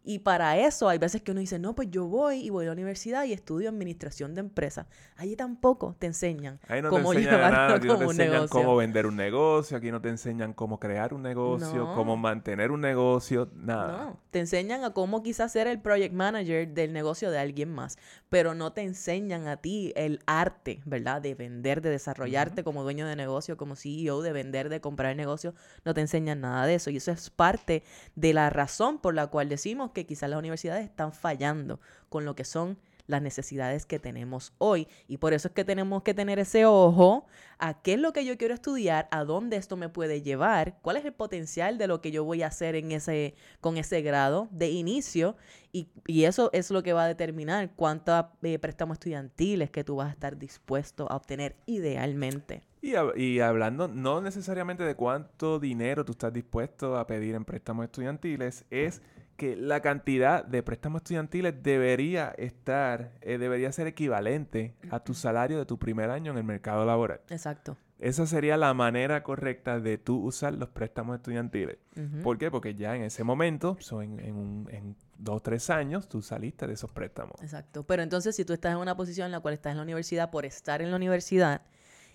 [0.03, 2.67] Y para eso hay veces que uno dice, no, pues yo voy y voy a
[2.69, 4.87] la universidad y estudio administración de empresas.
[5.15, 8.49] Allí tampoco te enseñan Ahí no cómo te enseñan nada, aquí no te enseñan negocio.
[8.49, 11.93] cómo vender un negocio, aquí no te enseñan cómo crear un negocio, No.
[11.95, 14.05] cómo mantener un negocio, nada.
[14.05, 17.97] No, te enseñan a cómo quizás ser el project manager del negocio de alguien más,
[18.29, 21.21] pero no te enseñan a ti el arte, ¿verdad?
[21.21, 25.53] De vender, de desarrollarte como dueño de negocio, como CEO, de vender, de comprar negocio.
[25.85, 26.89] No te enseñan nada de eso.
[26.89, 27.83] Y eso es parte
[28.15, 32.35] de la razón por la cual decimos que quizás las universidades están fallando con lo
[32.35, 32.77] que son
[33.07, 34.87] las necesidades que tenemos hoy.
[35.07, 37.27] Y por eso es que tenemos que tener ese ojo
[37.59, 40.97] a qué es lo que yo quiero estudiar, a dónde esto me puede llevar, cuál
[40.97, 44.47] es el potencial de lo que yo voy a hacer en ese, con ese grado
[44.51, 45.35] de inicio.
[45.71, 49.97] Y, y eso es lo que va a determinar cuántos eh, préstamos estudiantiles que tú
[49.97, 52.63] vas a estar dispuesto a obtener idealmente.
[52.81, 57.85] Y, y hablando no necesariamente de cuánto dinero tú estás dispuesto a pedir en préstamos
[57.85, 59.03] estudiantiles, es
[59.41, 65.57] que la cantidad de préstamos estudiantiles debería estar, eh, debería ser equivalente a tu salario
[65.57, 67.21] de tu primer año en el mercado laboral.
[67.29, 67.75] Exacto.
[67.97, 71.77] Esa sería la manera correcta de tú usar los préstamos estudiantiles.
[72.23, 72.51] ¿Por qué?
[72.51, 76.21] Porque ya en ese momento, so en, en, un- en dos o tres años, tú
[76.21, 77.33] saliste de esos préstamos.
[77.41, 77.83] Exacto.
[77.85, 80.29] Pero entonces, si tú estás en una posición en la cual estás en la universidad
[80.29, 81.61] por estar en la universidad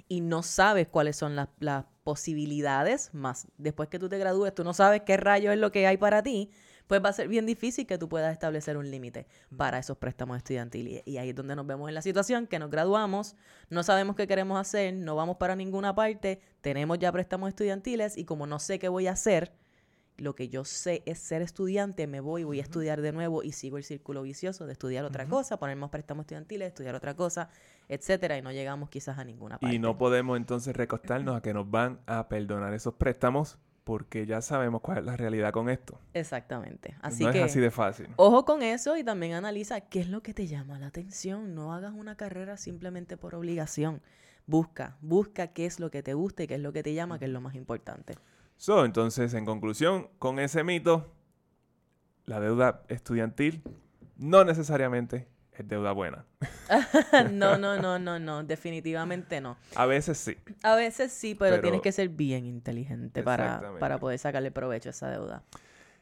[0.08, 4.62] y no sabes cuáles son las, las posibilidades, más después que tú te gradúes, tú
[4.64, 6.50] no sabes qué rayo es lo que hay para ti,
[6.86, 10.36] pues va a ser bien difícil que tú puedas establecer un límite para esos préstamos
[10.36, 11.02] estudiantiles.
[11.04, 13.36] Y ahí es donde nos vemos en la situación que nos graduamos,
[13.70, 18.24] no sabemos qué queremos hacer, no vamos para ninguna parte, tenemos ya préstamos estudiantiles y
[18.24, 19.52] como no sé qué voy a hacer,
[20.18, 23.52] lo que yo sé es ser estudiante, me voy, voy a estudiar de nuevo y
[23.52, 27.50] sigo el círculo vicioso de estudiar otra cosa, poner más préstamos estudiantiles, estudiar otra cosa,
[27.88, 29.74] etcétera, y no llegamos quizás a ninguna parte.
[29.74, 34.42] Y no podemos entonces recostarnos a que nos van a perdonar esos préstamos porque ya
[34.42, 36.00] sabemos cuál es la realidad con esto.
[36.12, 36.96] Exactamente.
[37.02, 38.08] Así no que es así de fácil.
[38.16, 41.54] ojo con eso y también analiza qué es lo que te llama la atención.
[41.54, 44.02] No hagas una carrera simplemente por obligación.
[44.44, 47.20] Busca, busca qué es lo que te gusta y qué es lo que te llama,
[47.20, 48.16] que es lo más importante.
[48.56, 51.12] So, entonces, en conclusión, con ese mito,
[52.24, 53.62] la deuda estudiantil
[54.16, 55.28] no necesariamente
[55.62, 56.24] es deuda buena.
[57.32, 59.56] no, no, no, no, no, definitivamente no.
[59.74, 60.36] A veces sí.
[60.62, 64.88] A veces sí, pero, Pero- tienes que ser bien inteligente para, para poder sacarle provecho
[64.88, 65.42] a esa deuda.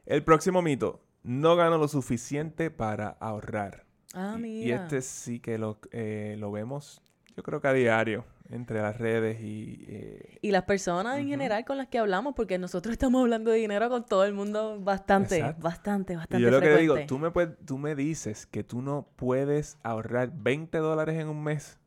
[0.07, 3.85] El próximo mito, no gano lo suficiente para ahorrar.
[4.15, 4.67] Ah, Y- mira.
[4.67, 7.01] Y, este sí que lo, eh, lo vemos,
[7.37, 9.85] yo creo que a diario, entre las redes y...
[9.89, 13.59] eh, Y las personas en general con las que hablamos, porque nosotros estamos hablando de
[13.59, 15.63] dinero con todo el mundo bastante, Exacto.
[15.63, 16.83] bastante, y bastante yo lo que frecuente.
[16.95, 21.29] digo, tú me, puedes- tú me dices que tú no puedes ahorrar 20 dólares en
[21.29, 21.79] un mes.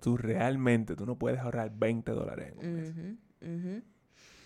[0.00, 2.94] Tú realmente, tú no puedes ahorrar 20 dólares en un mes.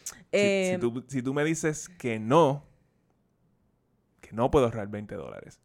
[0.04, 2.64] Si- Eh, si, tú, si tú me dices que no,
[4.20, 5.60] que no puedo ahorrar 20 dólares,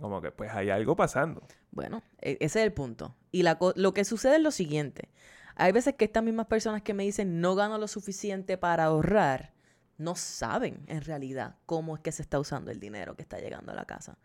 [0.00, 1.42] como que pues hay algo pasando.
[1.72, 3.14] Bueno, e- ese es el punto.
[3.32, 5.08] Y la lo que sucede es lo siguiente.
[5.56, 9.52] Hay veces que estas mismas personas que me dicen no gano lo suficiente para ahorrar,
[9.98, 13.72] no saben en realidad cómo es que se está usando el dinero que está llegando
[13.72, 14.18] a la casa.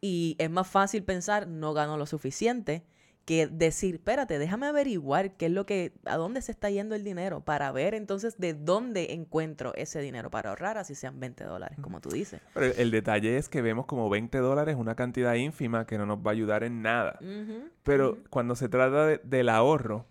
[0.00, 2.84] Y es más fácil pensar no gano lo suficiente
[3.24, 7.04] que decir, espérate, déjame averiguar qué es lo que, a dónde se está yendo el
[7.04, 11.78] dinero para ver entonces de dónde encuentro ese dinero para ahorrar, así sean 20 dólares,
[11.80, 12.40] como tú dices.
[12.54, 16.06] Pero el, el detalle es que vemos como 20 dólares una cantidad ínfima que no
[16.06, 17.18] nos va a ayudar en nada.
[17.82, 20.06] Pero cuando se trata de- del ahorro,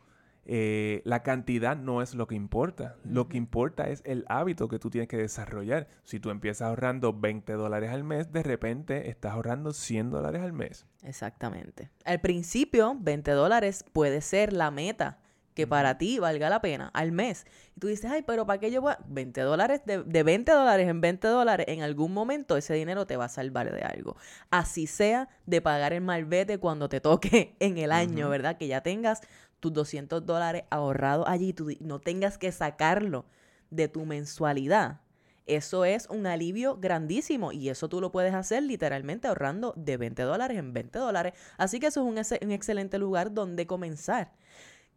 [0.46, 2.96] eh, la cantidad no es lo que importa.
[3.04, 5.88] Lo que importa es el hábito que tú tienes que desarrollar.
[6.04, 10.54] Si tú empiezas ahorrando 20 dólares al mes, de repente estás ahorrando 100 dólares al
[10.54, 10.86] mes.
[11.04, 11.92] Exactamente.
[12.06, 15.20] Al principio, 20 dólares puede ser la meta
[15.54, 17.46] que para ti valga la pena al mes.
[17.76, 19.00] Y tú dices, ay, pero ¿para qué yo voy a...
[19.08, 23.18] 20 dólares, de, de 20 dólares en 20 dólares, en algún momento ese dinero te
[23.18, 24.16] va a salvar de algo.
[24.50, 28.30] Así sea de pagar el malvete cuando te toque en el año.
[28.30, 28.58] ¿verdad?
[28.58, 29.22] Que ya tengas
[29.62, 33.26] tus 200 dólares ahorrados allí tú no tengas que sacarlo
[33.70, 35.00] de tu mensualidad.
[35.48, 40.22] Eso es un alivio grandísimo y eso tú lo puedes hacer literalmente ahorrando de 20
[40.24, 41.34] dólares en 20 dólares.
[41.58, 44.34] Así que eso es un, ex- un excelente lugar donde comenzar.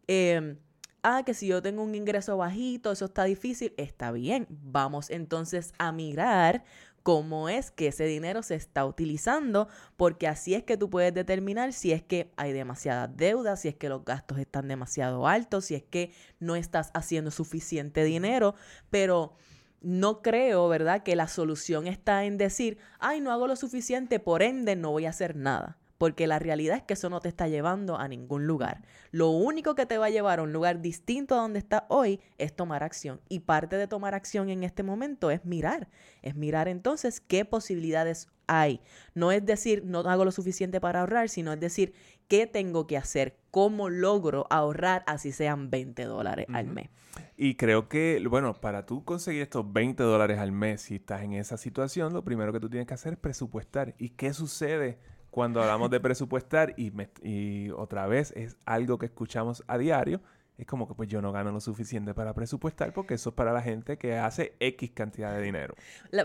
[0.07, 0.57] Eh,
[1.03, 4.47] ah, que si yo tengo un ingreso bajito, eso está difícil, está bien.
[4.49, 6.63] Vamos entonces a mirar
[7.05, 11.71] cómo es que ese dinero se está utilizando, porque así es que tú puedes determinar
[11.71, 15.75] si es que hay demasiada deuda, si es que los gastos están demasiado altos, si
[15.75, 18.55] es que no estás haciendo suficiente dinero,
[18.89, 19.35] pero
[19.81, 24.41] no creo, ¿verdad?, que la solución está en decir, ay, no hago lo suficiente, por
[24.41, 27.47] ende no voy a hacer nada porque la realidad es que eso no te está
[27.47, 28.83] llevando a ningún lugar.
[29.11, 32.19] Lo único que te va a llevar a un lugar distinto a donde estás hoy
[32.37, 33.21] es tomar acción.
[33.29, 35.87] Y parte de tomar acción en este momento es mirar,
[36.21, 38.81] es mirar entonces qué posibilidades hay.
[39.13, 41.93] No es decir, no hago lo suficiente para ahorrar, sino es decir,
[42.27, 46.89] qué tengo que hacer, cómo logro ahorrar así sean 20 dólares al mes.
[47.37, 51.33] Y creo que, bueno, para tú conseguir estos 20 dólares al mes, si estás en
[51.33, 53.95] esa situación, lo primero que tú tienes que hacer es presupuestar.
[53.97, 54.99] ¿Y qué sucede?
[55.35, 60.21] Cuando hablamos de presupuestar y, y otra vez es algo que escuchamos a diario,
[60.57, 63.51] es como que pues yo no gano lo suficiente para presupuestar porque eso es para
[63.51, 65.75] la gente que hace X cantidad de dinero.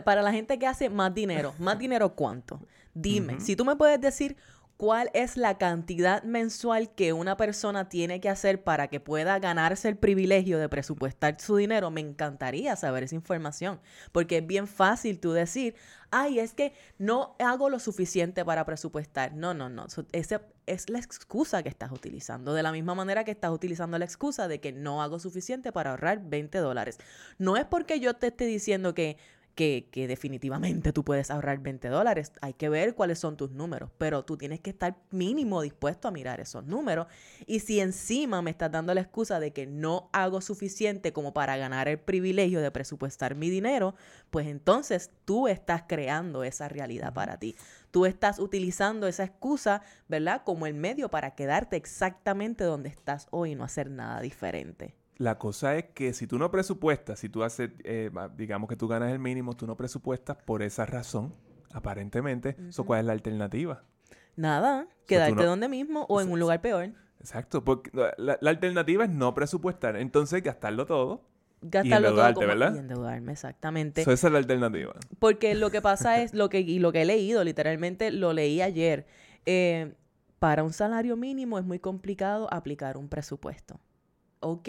[0.05, 2.61] para la gente que hace más dinero, ¿más dinero cuánto?
[2.95, 4.37] Dime, si tú me puedes decir
[4.81, 9.91] cuál es la cantidad mensual que una persona tiene que hacer para que pueda ganarse
[9.91, 13.79] el privilegio de presupuestar su dinero, me encantaría saber esa información,
[14.11, 15.75] porque es bien fácil tú decir,
[16.11, 19.35] ay, es que no hago lo suficiente para presupuestar.
[19.35, 23.33] No, no, no, esa es la excusa que estás utilizando, de la misma manera que
[23.33, 26.97] estás utilizando la excusa de que no hago suficiente para ahorrar 20 dólares.
[27.37, 29.19] No es porque yo te esté diciendo que
[29.55, 32.33] que, definitivamente tú puedes ahorrar 20 dólares.
[32.41, 36.11] Hay que ver cuáles son tus números, pero tú tienes que estar mínimo dispuesto a
[36.11, 37.07] mirar esos números.
[37.47, 41.57] Y si encima me estás dando la excusa de que no hago suficiente como para
[41.57, 43.95] ganar el privilegio de presupuestar mi dinero,
[44.31, 47.57] pues entonces tú estás creando esa realidad para ti.
[47.91, 50.43] Tú estás utilizando esa excusa, ¿verdad?
[50.45, 55.00] Como el medio para quedarte exactamente donde estás hoy y no hacer nada diferente.
[55.21, 58.89] La cosa es que si tú no presupuestas, si tú haces, eh, digamos que tú
[58.89, 61.35] ganas el mínimo, tú no presupuestas por esa razón,
[61.75, 62.57] aparentemente,
[62.87, 63.85] ¿cuál es la alternativa?
[64.37, 66.95] Nada, quedarte donde mismo o en un lugar peor.
[67.19, 71.29] Exacto, porque la, alternativa es no presupuestar, entonces gastarlo todo.
[71.61, 72.75] Gastarlo todo ¿verdad?
[72.77, 74.01] y endeudarme, exactamente.
[74.01, 74.95] esa es la alternativa.
[75.19, 78.63] Porque lo que pasa es, lo que, y lo que he leído, literalmente lo leí
[78.63, 79.07] ayer,
[79.45, 79.93] eh,
[80.39, 83.79] para un salario mínimo es muy complicado aplicar un presupuesto
[84.41, 84.69] ok,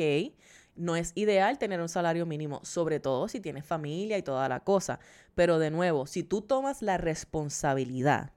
[0.75, 4.61] no es ideal tener un salario mínimo, sobre todo si tienes familia y toda la
[4.61, 4.99] cosa.
[5.35, 8.31] Pero de nuevo, si tú tomas la responsabilidad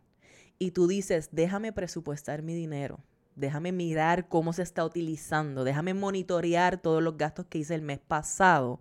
[0.59, 3.01] y tú dices, déjame presupuestar mi dinero,
[3.37, 7.99] déjame mirar cómo se está utilizando, déjame monitorear todos los gastos que hice el mes
[7.99, 8.81] pasado,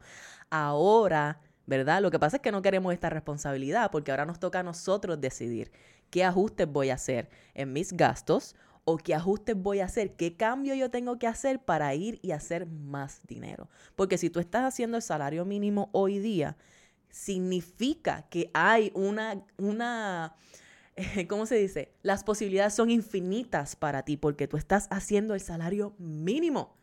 [0.49, 2.01] ahora, ¿verdad?
[2.01, 5.19] Lo que pasa es que no queremos esta responsabilidad porque ahora nos toca a nosotros
[5.19, 5.71] decidir
[6.09, 8.55] qué ajustes voy a hacer en mis gastos
[8.85, 12.31] o qué ajustes voy a hacer, qué cambio yo tengo que hacer para ir y
[12.31, 13.69] hacer más dinero.
[13.95, 16.57] Porque si tú estás haciendo el salario mínimo hoy día,
[17.09, 20.35] significa que hay una, una,
[21.29, 21.93] ¿cómo se dice?
[22.01, 26.75] Las posibilidades son infinitas para ti porque tú estás haciendo el salario mínimo.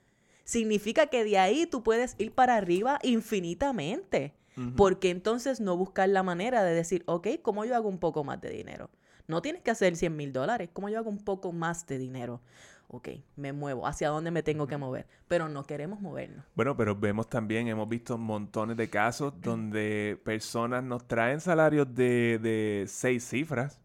[0.45, 4.35] Significa que de ahí tú puedes ir para arriba infinitamente.
[4.77, 8.43] Porque entonces no buscar la manera de decir, ok, ¿cómo yo hago un poco más
[8.43, 8.91] de dinero?
[9.31, 10.69] No tienes que hacer 100 mil dólares.
[10.73, 12.41] ¿Cómo yo hago un poco más de dinero?
[12.89, 13.87] Ok, me muevo.
[13.87, 15.07] ¿Hacia dónde me tengo que mover?
[15.29, 16.45] Pero no queremos movernos.
[16.57, 22.41] Bueno, pero vemos también, hemos visto montones de casos donde personas nos traen salarios de,
[22.43, 23.81] de seis cifras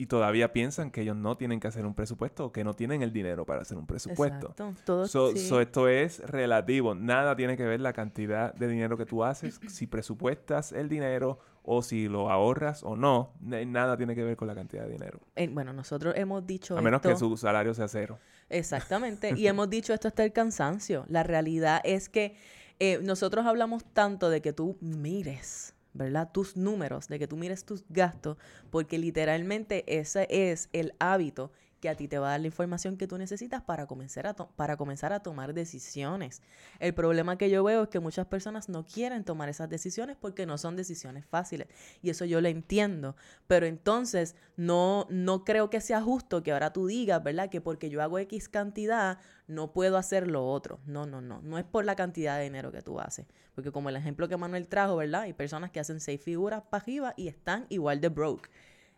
[0.00, 3.02] y todavía piensan que ellos no tienen que hacer un presupuesto o que no tienen
[3.02, 4.48] el dinero para hacer un presupuesto.
[4.48, 5.06] Exacto.
[5.12, 6.94] Todo, esto es relativo.
[6.94, 9.60] Nada tiene que ver la cantidad de dinero que tú haces.
[9.68, 14.48] si presupuestas el dinero o si lo ahorras o no, nada tiene que ver con
[14.48, 15.20] la cantidad de dinero.
[15.36, 16.78] Eh, bueno, nosotros hemos dicho...
[16.78, 18.18] A menos que su salario sea cero.
[18.48, 19.34] Exactamente.
[19.36, 21.04] y hemos dicho esto hasta el cansancio.
[21.08, 22.36] La realidad es que
[22.78, 26.30] eh, nosotros hablamos tanto de que tú mires, ¿verdad?
[26.32, 28.36] Tus números, de que tú mires tus gastos,
[28.70, 32.96] porque literalmente ese es el hábito que a ti te va a dar la información
[32.96, 36.42] que tú necesitas para comenzar, a para comenzar a tomar decisiones.
[36.78, 40.46] El problema que yo veo es que muchas personas no quieren tomar esas decisiones porque
[40.46, 41.68] no son decisiones fáciles.
[42.02, 43.16] Y eso yo lo entiendo.
[43.46, 47.48] Pero entonces no, no creo que sea justo que ahora tú digas, ¿verdad?
[47.48, 50.80] Que porque yo hago X cantidad, no puedo hacer lo otro.
[50.86, 51.40] No, no, no.
[51.42, 53.26] No es por la cantidad de dinero que tú haces.
[53.54, 55.22] Porque como el ejemplo que Manuel trajo, ¿verdad?
[55.22, 58.50] Hay personas que hacen seis figuras para arriba y están igual de broke.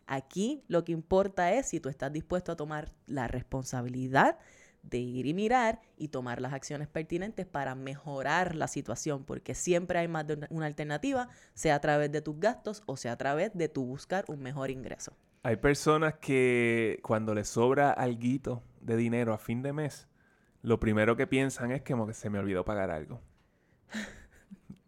[0.07, 4.37] Aquí lo que importa es si tú estás dispuesto a tomar la responsabilidad
[4.83, 9.97] de ir y mirar y tomar las acciones pertinentes para mejorar la situación, porque siempre
[9.99, 13.51] hay más de una alternativa, sea a través de tus gastos o sea a través
[13.53, 15.13] de tu buscar un mejor ingreso.
[15.43, 20.07] Hay personas que cuando les sobra algo de dinero a fin de mes,
[20.61, 23.21] lo primero que piensan es que, se me olvidó pagar algo.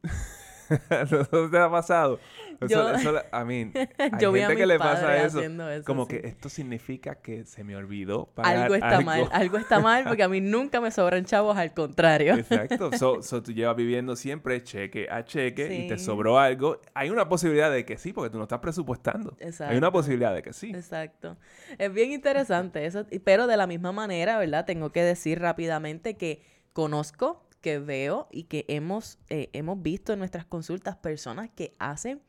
[1.33, 2.19] ¿No te ha pasado?
[2.61, 5.41] Eso, Yo- eso, a mí, hay Yo vi a gente que le pasa eso.
[5.41, 6.09] eso, Como sí.
[6.19, 10.23] que esto significa que se me olvidó pagar algo está mal, algo está mal porque
[10.23, 12.35] a mí nunca me sobran chavos, al contrario.
[12.35, 12.91] Exacto.
[12.97, 16.79] So, so tú llevas viviendo siempre cheque a cheque y te sobró algo.
[16.93, 19.35] Hay una posibilidad de que sí, porque tú no estás presupuestando.
[19.39, 19.91] Hay una Exacto.
[19.91, 20.69] posibilidad de que sí.
[20.69, 21.37] Exacto.
[21.77, 24.65] Es bien interesante eso, pero de la misma manera, ¿verdad?
[24.65, 26.41] Tengo que decir rápidamente que
[26.73, 32.21] conozco, que veo y que hemos, eh, hemos visto en nuestras consultas personas que hacen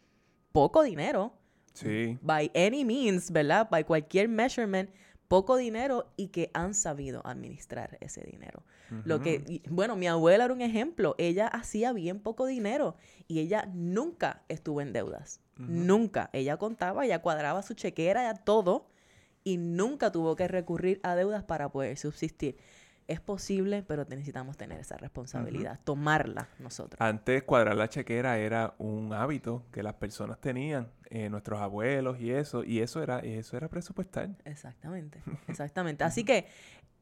[0.56, 1.34] poco dinero,
[1.74, 2.18] Sí.
[2.22, 3.68] by any means, ¿verdad?
[3.70, 4.88] By cualquier measurement,
[5.28, 8.62] poco dinero y que han sabido administrar ese dinero.
[9.04, 11.14] Lo que, y- bueno, mi abuela era un ejemplo.
[11.18, 12.96] Ella hacía bien poco dinero
[13.28, 15.40] y ella nunca estuvo en deudas.
[15.58, 16.30] Nunca.
[16.32, 18.88] Ella contaba, ella cuadraba su chequera, ya todo
[19.44, 22.56] y nunca tuvo que recurrir a deudas para poder subsistir.
[23.08, 27.00] Es posible, pero necesitamos tener esa responsabilidad, tomarla nosotros.
[27.00, 32.32] Antes cuadrar la chequera era un hábito que las personas tenían, eh, nuestros abuelos y
[32.32, 34.30] eso, y eso era, eso era presupuestar.
[34.44, 36.02] Exactamente, exactamente.
[36.02, 36.46] Así que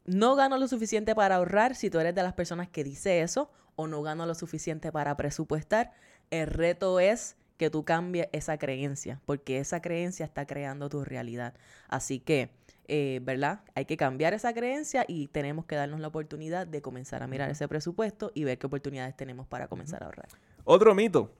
[0.04, 3.50] no gano lo suficiente para ahorrar si tú eres de las personas que dice eso
[3.76, 5.92] o no gano lo suficiente para presupuestar.
[6.30, 11.54] El reto es que tú cambies esa creencia, porque esa creencia está creando tu realidad.
[11.88, 12.50] Así que,
[12.86, 13.60] eh, ¿verdad?
[13.74, 17.50] Hay que cambiar esa creencia y tenemos que darnos la oportunidad de comenzar a mirar
[17.50, 20.28] ese presupuesto y ver qué oportunidades tenemos para comenzar a ahorrar.
[20.64, 21.30] Otro mito,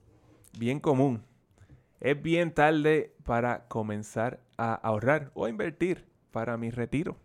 [0.59, 1.23] bien común.
[2.01, 7.17] Es bien tarde para comenzar a ahorrar o a invertir para mi retiro.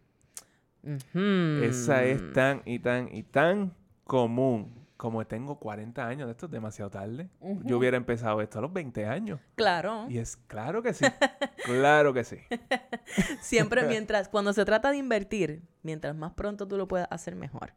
[1.13, 3.73] Esa es tan y tan y tan
[4.06, 4.73] común.
[4.99, 7.29] Como tengo 40 años, esto es demasiado tarde.
[7.63, 9.39] Yo hubiera empezado esto a los 20 años.
[9.55, 10.05] Claro.
[10.09, 11.05] Y es claro que sí.
[11.63, 12.35] claro que sí.
[13.39, 17.71] Siempre mientras, cuando se trata de invertir, mientras más pronto tú lo puedas hacer, mejor.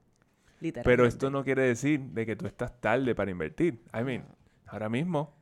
[0.58, 0.82] Literalmente.
[0.82, 3.84] Pero esto no quiere decir de que tú estás tarde para invertir.
[3.94, 4.24] I mean,
[4.66, 5.32] ahora mismo,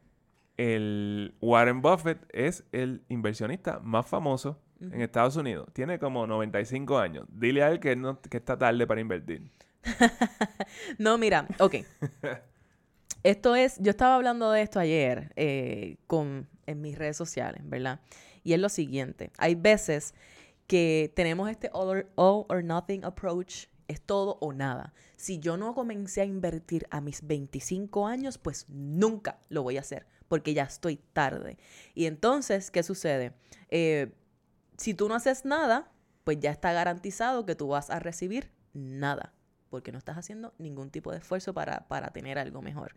[0.59, 5.67] el Warren Buffett es el inversionista más famoso en Estados Unidos.
[5.73, 7.25] Tiene como 95 años.
[7.33, 9.51] Dile a él que, no, que está tarde para invertir.
[10.99, 11.77] No, mira, ok.
[13.23, 18.01] Esto es, yo estaba hablando de esto ayer eh, con, en mis redes sociales, ¿verdad?
[18.45, 20.15] Y es lo siguiente, hay veces
[20.67, 24.95] que tenemos este all or, all or nothing approach, es todo o nada.
[25.17, 29.81] Si yo no comencé a invertir a mis 25 años, pues nunca lo voy a
[29.81, 31.59] hacer, porque ya estoy tarde.
[31.95, 33.35] Y entonces, ¿qué sucede?
[33.69, 34.15] Eh,
[34.79, 35.93] si tú no haces nada,
[36.25, 39.35] pues ya está garantizado que tú vas a recibir nada
[39.71, 42.95] porque no estás haciendo ningún tipo de esfuerzo para, para tener algo mejor.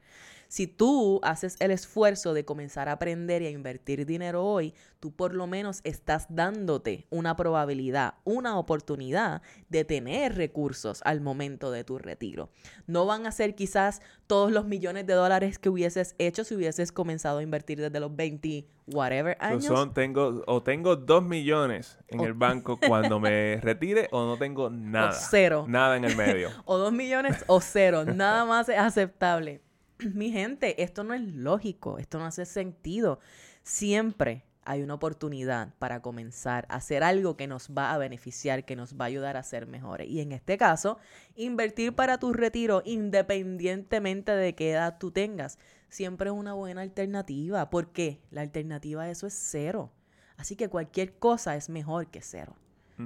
[0.47, 5.11] Si tú haces el esfuerzo de comenzar a aprender y a invertir dinero hoy, tú
[5.11, 11.83] por lo menos estás dándote una probabilidad, una oportunidad de tener recursos al momento de
[11.83, 12.49] tu retiro.
[12.87, 16.91] No van a ser quizás todos los millones de dólares que hubieses hecho si hubieses
[16.91, 19.65] comenzado a invertir desde los 20 whatever años.
[19.65, 24.69] son, tengo, o tengo 2 millones en el banco cuando me retire o no tengo
[24.69, 25.11] nada.
[25.13, 25.65] cero.
[25.67, 26.49] Nada en el medio.
[26.65, 28.05] o dos millones o cero.
[28.05, 29.61] Nada más es aceptable.
[30.13, 33.19] Mi gente, esto no es lógico, esto no hace sentido.
[33.63, 38.75] Siempre hay una oportunidad para comenzar a hacer algo que nos va a beneficiar, que
[38.75, 40.09] nos va a ayudar a ser mejores.
[40.09, 40.97] Y en este caso,
[41.35, 47.69] invertir para tu retiro, independientemente de qué edad tú tengas, siempre es una buena alternativa.
[47.69, 48.21] ¿Por qué?
[48.31, 49.91] La alternativa a eso es cero.
[50.37, 52.55] Así que cualquier cosa es mejor que cero.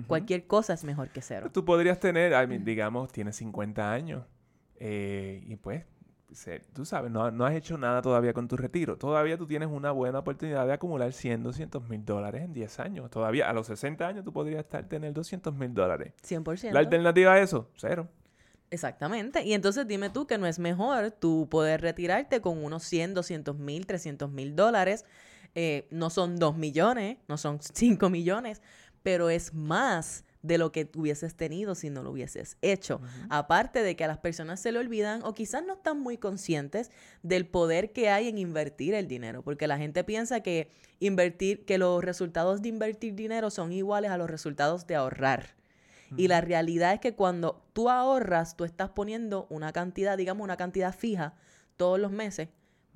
[0.07, 1.49] Cualquier cosa es mejor que cero.
[1.51, 4.25] Tú podrías tener, I mean, digamos, tienes 50 años
[4.79, 5.85] eh, y pues,
[6.73, 8.97] tú sabes, no, no has hecho nada todavía con tu retiro.
[8.97, 13.09] Todavía tú tienes una buena oportunidad de acumular 100, 200 mil dólares en 10 años.
[13.09, 16.13] Todavía a los 60 años tú podrías estar tener 200 mil dólares.
[16.23, 16.71] 100%.
[16.71, 18.07] La alternativa a eso, cero.
[18.69, 19.43] Exactamente.
[19.43, 23.57] Y entonces dime tú que no es mejor tú poder retirarte con unos 100, 200
[23.57, 25.05] mil, 300 mil dólares.
[25.55, 28.61] Eh, no son 2 millones, no son 5 millones,
[29.03, 33.01] pero es más de lo que hubieses tenido si no lo hubieses hecho.
[33.29, 36.91] Aparte de que a las personas se le olvidan o quizás no están muy conscientes
[37.23, 41.77] del poder que hay en invertir el dinero, porque la gente piensa que invertir, que
[41.77, 45.55] los resultados de invertir dinero son iguales a los resultados de ahorrar.
[46.15, 50.55] Y la realidad es que cuando tú ahorras, tú estás poniendo una cantidad, digamos, una
[50.55, 51.33] cantidad fija
[51.75, 52.47] todos los meses,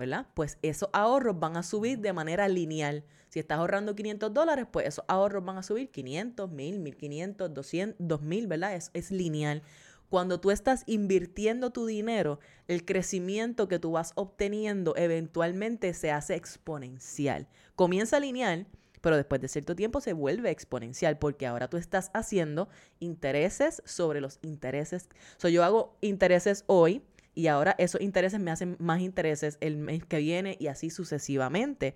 [0.02, 0.26] ¿verdad?
[0.34, 3.06] Pues esos ahorros van a subir de manera lineal.
[3.30, 7.96] Si estás ahorrando 500 dólares, pues esos ahorros van a subir 500, 1000, 1500, 200,
[8.00, 8.74] 2000, ¿verdad?
[8.74, 9.62] Es, es lineal.
[10.10, 16.34] Cuando tú estás invirtiendo tu dinero, el crecimiento que tú vas obteniendo eventualmente se hace
[16.36, 17.48] exponencial.
[17.76, 18.66] Comienza lineal,
[19.02, 24.20] pero después de cierto tiempo se vuelve exponencial porque ahora tú estás haciendo intereses sobre
[24.20, 25.10] los intereses.
[25.38, 30.06] So, yo hago intereses hoy y ahora esos intereses me hacen más intereses el mes
[30.06, 31.96] que viene y así sucesivamente.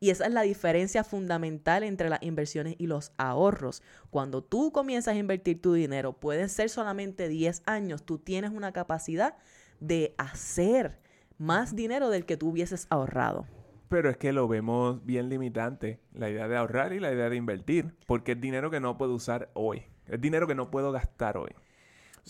[0.00, 3.82] Y esa es la diferencia fundamental entre las inversiones y los ahorros.
[4.10, 8.72] Cuando tú comienzas a invertir tu dinero, puede ser solamente 10 años, tú tienes una
[8.72, 9.36] capacidad
[9.78, 10.98] de hacer
[11.38, 13.46] más dinero del que tú hubieses ahorrado.
[13.88, 17.36] Pero es que lo vemos bien limitante, la idea de ahorrar y la idea de
[17.36, 21.36] invertir, porque es dinero que no puedo usar hoy, es dinero que no puedo gastar
[21.36, 21.50] hoy.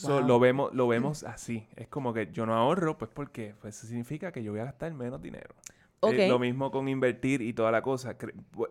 [0.05, 1.67] Lo vemos, lo vemos así.
[1.77, 4.65] Es como que yo no ahorro, pues porque pues, eso significa que yo voy a
[4.65, 5.55] gastar menos dinero.
[6.11, 8.17] Eh, lo mismo con invertir y toda la cosa.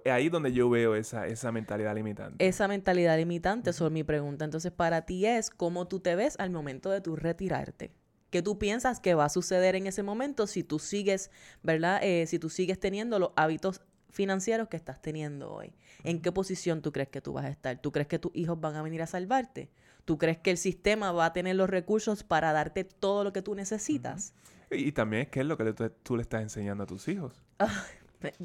[0.05, 2.45] Ahí es donde yo veo esa, esa mentalidad limitante.
[2.45, 4.43] Esa mentalidad limitante, eso es mi pregunta.
[4.43, 7.91] Entonces, para ti es cómo tú te ves al momento de tu retirarte.
[8.31, 11.31] ¿Qué tú piensas que va a suceder en ese momento si tú sigues,
[11.63, 12.01] ¿verdad?
[12.03, 15.73] Eh, si tú sigues teniendo los hábitos financieros que estás teniendo hoy.
[16.03, 17.81] ¿En qué posición tú crees que tú vas a estar?
[17.81, 19.69] ¿Tú crees que tus hijos van a venir a salvarte?
[20.05, 23.41] ¿Tú crees que el sistema va a tener los recursos para darte todo lo que
[23.41, 24.33] tú necesitas?
[24.69, 25.73] Y, también es que es lo que
[26.03, 27.43] tú le estás enseñando a tus hijos.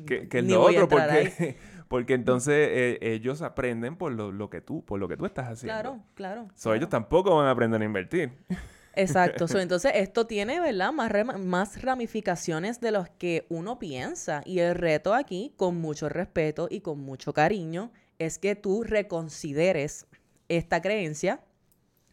[0.06, 1.56] que, es lo otro, porque,
[1.88, 5.80] porque entonces eh, ellos aprenden por lo, que tú, por lo que tú estás haciendo.
[5.80, 6.48] Claro, claro.
[6.54, 8.32] So, Ellos tampoco van a aprender a invertir.
[8.96, 9.46] Exacto.
[9.58, 10.90] entonces, esto tiene, ¿verdad?
[10.90, 14.42] Más, más ramificaciones de los que uno piensa.
[14.46, 20.06] Y el reto aquí, con mucho respeto y con mucho cariño, es que tú reconsideres
[20.48, 21.40] esta creencia,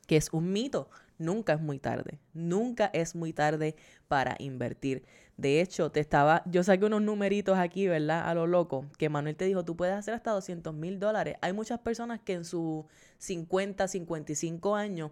[0.07, 0.89] que es un mito.
[1.17, 2.19] Nunca es muy tarde.
[2.33, 3.75] Nunca es muy tarde
[4.07, 5.05] para invertir.
[5.37, 8.29] De hecho, te estaba, yo saqué unos numeritos aquí, ¿verdad?
[8.29, 11.37] A lo loco, que Manuel te dijo, tú puedes hacer hasta 200 mil dólares.
[11.41, 12.85] Hay muchas personas que en sus
[13.19, 15.11] 50, 55 años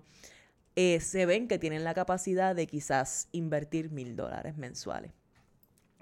[0.76, 5.12] eh, se ven que tienen la capacidad de quizás invertir mil dólares mensuales.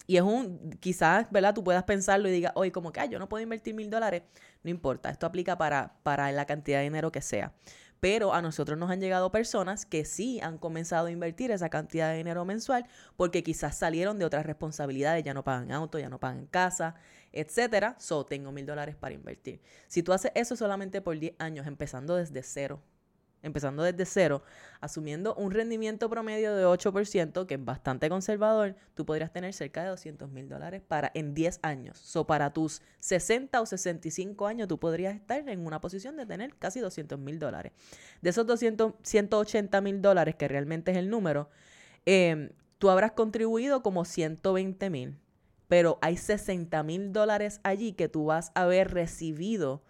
[0.10, 1.54] Y es un, quizás, ¿verdad?
[1.54, 4.24] Tú puedas pensarlo y digas, oye, como que, yo no puedo invertir mil dólares.
[4.64, 7.54] No importa, esto aplica para, para la cantidad de dinero que sea.
[8.00, 12.10] Pero a nosotros nos han llegado personas que sí han comenzado a invertir esa cantidad
[12.10, 12.88] de dinero mensual
[13.18, 16.96] porque quizás salieron de otras responsabilidades, ya no pagan auto, ya no pagan casa,
[17.32, 17.96] etcétera.
[18.00, 19.62] So, tengo mil dólares para invertir.
[19.88, 22.82] Si tú haces eso solamente por 10 años, empezando desde cero,
[23.42, 24.44] empezando desde cero,
[24.82, 29.90] asumiendo un rendimiento promedio de 8%, que es bastante conservador, tú podrías tener cerca de
[29.90, 31.98] 200 mil dólares para, en 10 años.
[31.98, 36.56] So, para tus 60 o 65 años, tú podrías estar en una posición de tener
[36.56, 37.72] casi 200 mil dólares.
[38.22, 41.50] De esos 200, 180 mil dólares, que realmente es el número,
[42.06, 45.18] em, tú habrás contribuido como 120 mil,
[45.68, 49.84] pero hay 60 mil dólares allí que tú vas a haber recibido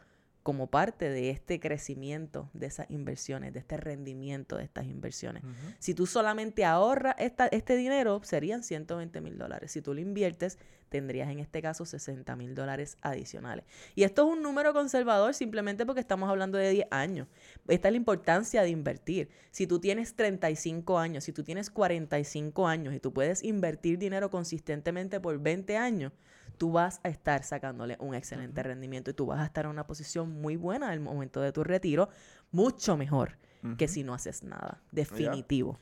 [0.49, 5.43] como parte de este crecimiento de esas inversiones, de este rendimiento de estas inversiones.
[5.77, 9.71] Si tú solamente ahorras este dinero, serían 120 mil dólares.
[9.71, 10.57] Si tú lo inviertes,
[10.89, 13.63] tendrías en este caso 60 mil dólares adicionales.
[13.93, 17.27] Y esto es un número conservador simplemente porque estamos hablando de 10 años.
[17.67, 19.29] Esta es la importancia de invertir.
[19.51, 24.31] Si tú tienes 35 años, si tú tienes 45 años y tú puedes invertir dinero
[24.31, 26.11] consistentemente por 20 años,
[26.59, 29.87] tú vas a estar sacándole un excelente rendimiento y tú vas a estar en una
[29.87, 32.09] posición muy buena al momento de tu retiro,
[32.51, 33.37] mucho mejor
[33.77, 35.79] que si no haces nada, definitivo.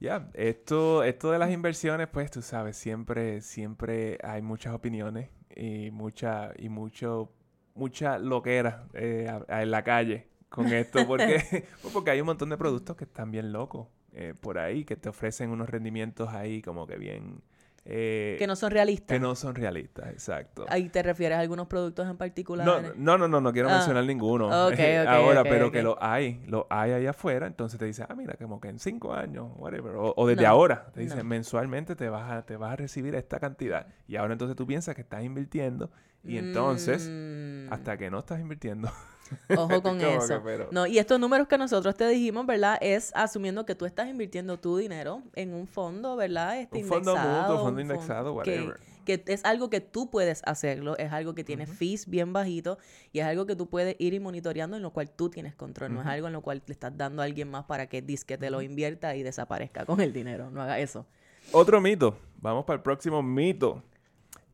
[0.00, 5.90] Ya, esto, esto de las inversiones, pues tú sabes, siempre, siempre hay muchas opiniones y
[5.90, 7.32] mucha, y mucho,
[7.74, 12.96] mucha loquera eh, en la calle con esto, porque, porque hay un montón de productos
[12.96, 16.96] que están bien locos eh, por ahí, que te ofrecen unos rendimientos ahí como que
[16.96, 17.42] bien,
[17.88, 19.14] eh, que no son realistas.
[19.14, 20.66] Que no son realistas, exacto.
[20.68, 22.66] Ahí te refieres a algunos productos en particular.
[22.66, 23.74] No, no, no, no, quiero ah.
[23.74, 24.52] mencionar ninguno.
[24.52, 28.60] Ahora, pero que lo hay, lo hay ahí afuera, entonces te dice, ah, mira, como
[28.60, 32.56] que en cinco años, whatever, o, desde ahora, te dicen, mensualmente te vas, a, te
[32.56, 33.86] vas a recibir esta cantidad.
[34.08, 35.90] Y ahora entonces tú piensas que estás invirtiendo
[36.24, 37.72] y entonces, mm.
[37.72, 38.90] hasta que no estás invirtiendo,
[39.56, 40.42] Ojo con eso.
[40.70, 42.78] No, y estos números que nosotros te dijimos, ¿verdad?
[42.80, 46.60] Es asumiendo que tú estás invirtiendo tu dinero en un fondo, ¿verdad?
[46.60, 48.78] Este un fondo mutuo, fondo indexado, whatever.
[49.04, 52.78] Que, es algo que tú puedes hacerlo, es algo que tiene fees bien bajitos
[53.12, 55.94] y es algo que tú puedes ir y monitoreando en lo cual tú tienes control.
[55.94, 58.36] No es algo en lo cual le estás dando a alguien más para que disque
[58.36, 60.50] te lo invierta y desaparezca con el dinero.
[60.50, 61.06] No haga eso.
[61.52, 62.18] Otro mito.
[62.38, 63.82] Vamos para el próximo mito.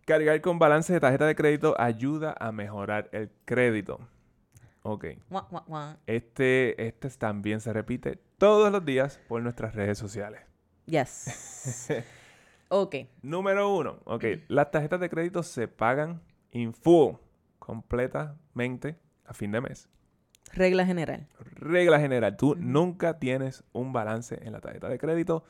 [0.04, 4.00] Cargar con balance de tarjeta de crédito ayuda a mejorar el crédito.
[4.82, 5.06] Ok.
[6.06, 10.40] Este, este también se repite todos los días por nuestras redes sociales.
[10.86, 11.88] Yes.
[12.68, 12.96] ok.
[13.22, 14.00] Número uno.
[14.04, 14.24] Ok.
[14.48, 16.20] Las tarjetas de crédito se pagan
[16.50, 17.14] in full,
[17.58, 19.88] completamente a fin de mes.
[20.52, 21.28] Regla general.
[21.38, 22.36] Regla general.
[22.36, 25.44] Tú nunca tienes un balance en la tarjeta de crédito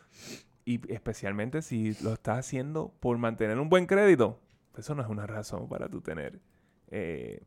[0.64, 4.38] y especialmente si lo estás haciendo por mantener un buen crédito.
[4.76, 6.40] Eso no es una razón para tú tener
[6.90, 7.42] eh,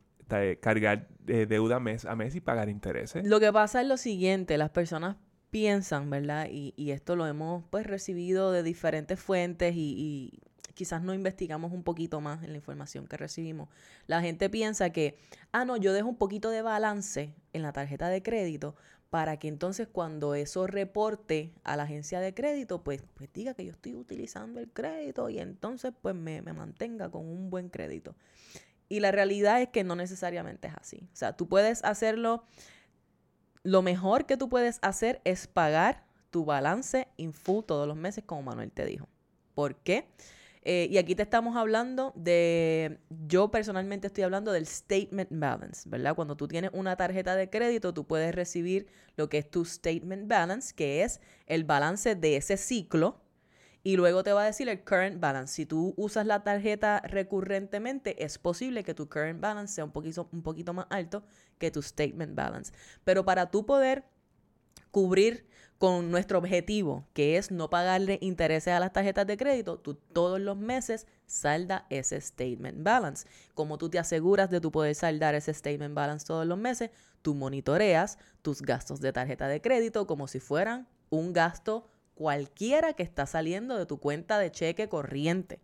[0.60, 3.26] cargar eh, deuda mes a mes y pagar intereses.
[3.26, 5.18] Lo que pasa es lo siguiente, las personas
[5.56, 6.50] piensan, ¿verdad?
[6.52, 10.42] Y, esto lo hemos pues recibido de diferentes fuentes y,
[10.74, 13.70] quizás no investigamos un poquito más en la información que recibimos.
[14.08, 15.18] La gente piensa que,
[15.54, 18.76] ah, no, yo dejo un poquito de balance en la tarjeta de crédito
[19.10, 23.64] para que entonces cuando eso reporte a la agencia de crédito, pues, pues diga que
[23.64, 28.18] yo estoy utilizando el crédito y entonces pues me, me mantenga con un buen crédito.
[28.88, 31.10] Y la realidad es que no necesariamente es así.
[31.12, 32.44] O sea, tú puedes hacerlo,
[33.64, 38.24] lo mejor que tú puedes hacer es pagar tu balance in full todos los meses,
[38.26, 39.08] como Manuel te dijo.
[39.54, 40.08] ¿Por qué?
[40.68, 46.16] Eh, y aquí te estamos hablando de, yo personalmente estoy hablando del statement balance, ¿verdad?
[46.16, 50.28] Cuando tú tienes una tarjeta de crédito, tú puedes recibir lo que es tu statement
[50.28, 53.22] balance, que es el balance de ese ciclo.
[53.86, 55.54] Y luego te va a decir el current balance.
[55.54, 60.28] Si tú usas la tarjeta recurrentemente, es posible que tu current balance sea un poquito,
[60.32, 61.24] un poquito más alto
[61.60, 62.74] que tu statement balance.
[63.04, 64.06] Pero para tú poder
[64.90, 69.94] cubrir con nuestro objetivo, que es no pagarle intereses a las tarjetas de crédito, tú
[69.94, 73.28] todos los meses salda ese statement balance.
[73.54, 76.90] Como tú te aseguras de tu poder saldar ese statement balance todos los meses,
[77.22, 83.04] tú monitoreas tus gastos de tarjeta de crédito como si fueran un gasto cualquiera que
[83.04, 85.62] está saliendo de tu cuenta de cheque corriente.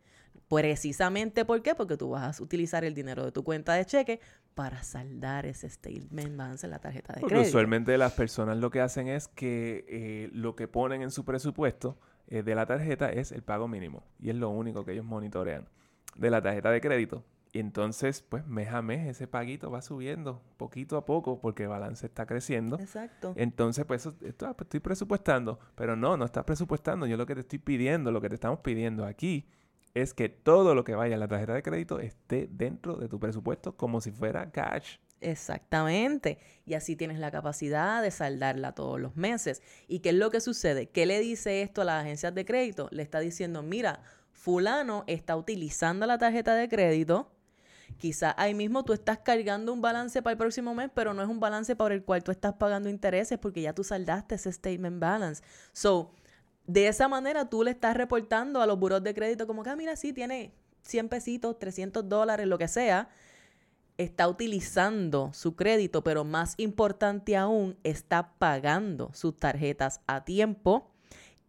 [0.48, 1.76] Precisamente, ¿por qué?
[1.76, 4.20] Porque tú vas a utilizar el dinero de tu cuenta de cheque
[4.54, 7.50] para saldar ese statement balance en la tarjeta de Porque crédito.
[7.50, 11.98] usualmente las personas lo que hacen es que eh, lo que ponen en su presupuesto
[12.28, 14.04] eh, de la tarjeta es el pago mínimo.
[14.20, 15.70] Y es lo único que ellos monitorean
[16.18, 17.24] de la tarjeta de crédito.
[17.54, 21.70] Y entonces, pues mes a mes ese paguito va subiendo poquito a poco porque el
[21.70, 22.80] balance está creciendo.
[22.80, 23.34] Exacto.
[23.36, 25.60] Entonces, pues, eso, esto, ah, pues, estoy presupuestando.
[25.76, 27.06] Pero no, no estás presupuestando.
[27.08, 29.46] Yo lo que te estoy pidiendo, lo que te estamos pidiendo aquí
[29.94, 33.20] es que todo lo que vaya a la tarjeta de crédito esté dentro de tu
[33.20, 34.98] presupuesto como si fuera cash.
[35.20, 36.40] Exactamente.
[36.66, 39.62] Y así tienes la capacidad de saldarla todos los meses.
[39.88, 40.90] ¿Y qué es lo que sucede?
[40.90, 42.88] ¿Qué le dice esto a las agencias de crédito?
[42.92, 47.32] Le está diciendo, mira, fulano está utilizando la tarjeta de crédito.
[48.02, 51.30] Quizá ahí mismo tú estás cargando un balance para el próximo mes, pero no es
[51.30, 55.00] un balance por el cual tú estás pagando intereses porque ya tú saldaste ese statement
[55.00, 55.44] balance.
[55.72, 56.12] So,
[56.66, 59.76] de esa manera tú le estás reportando a los buros de crédito como que, ah,
[59.76, 63.08] mira, sí, tiene 100 pesitos, 300 dólares, lo que sea.
[64.00, 70.91] Está utilizando su crédito, pero más importante aún, está pagando sus tarjetas a tiempo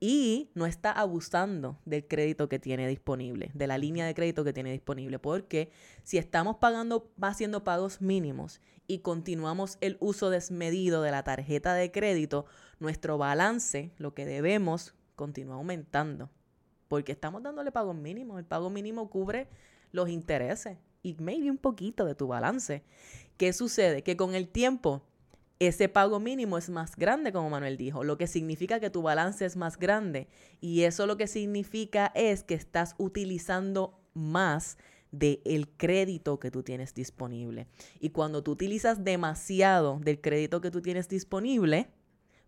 [0.05, 4.53] y no está abusando del crédito que tiene disponible, de la línea de crédito que
[4.53, 5.71] tiene disponible, porque
[6.03, 11.93] si estamos pagando, haciendo pagos mínimos y continuamos el uso desmedido de la tarjeta de
[11.93, 12.47] crédito,
[12.81, 16.31] nuestro balance, lo que debemos, continúa aumentando,
[16.89, 18.41] porque estamos dándole pagos mínimos.
[18.41, 19.47] El pago mínimo cubre
[19.93, 22.83] los intereses y maybe un poquito de tu balance.
[23.37, 24.03] ¿Qué sucede?
[24.03, 25.05] Que con el tiempo
[25.59, 29.45] ese pago mínimo es más grande, como Manuel dijo, lo que significa que tu balance
[29.45, 30.29] es más grande.
[30.61, 34.77] Y eso lo que significa es que estás utilizando más
[35.13, 37.69] del crédito que tú tienes disponible.
[38.01, 41.91] Y cuando tú utilizas demasiado del crédito que tú tienes disponible,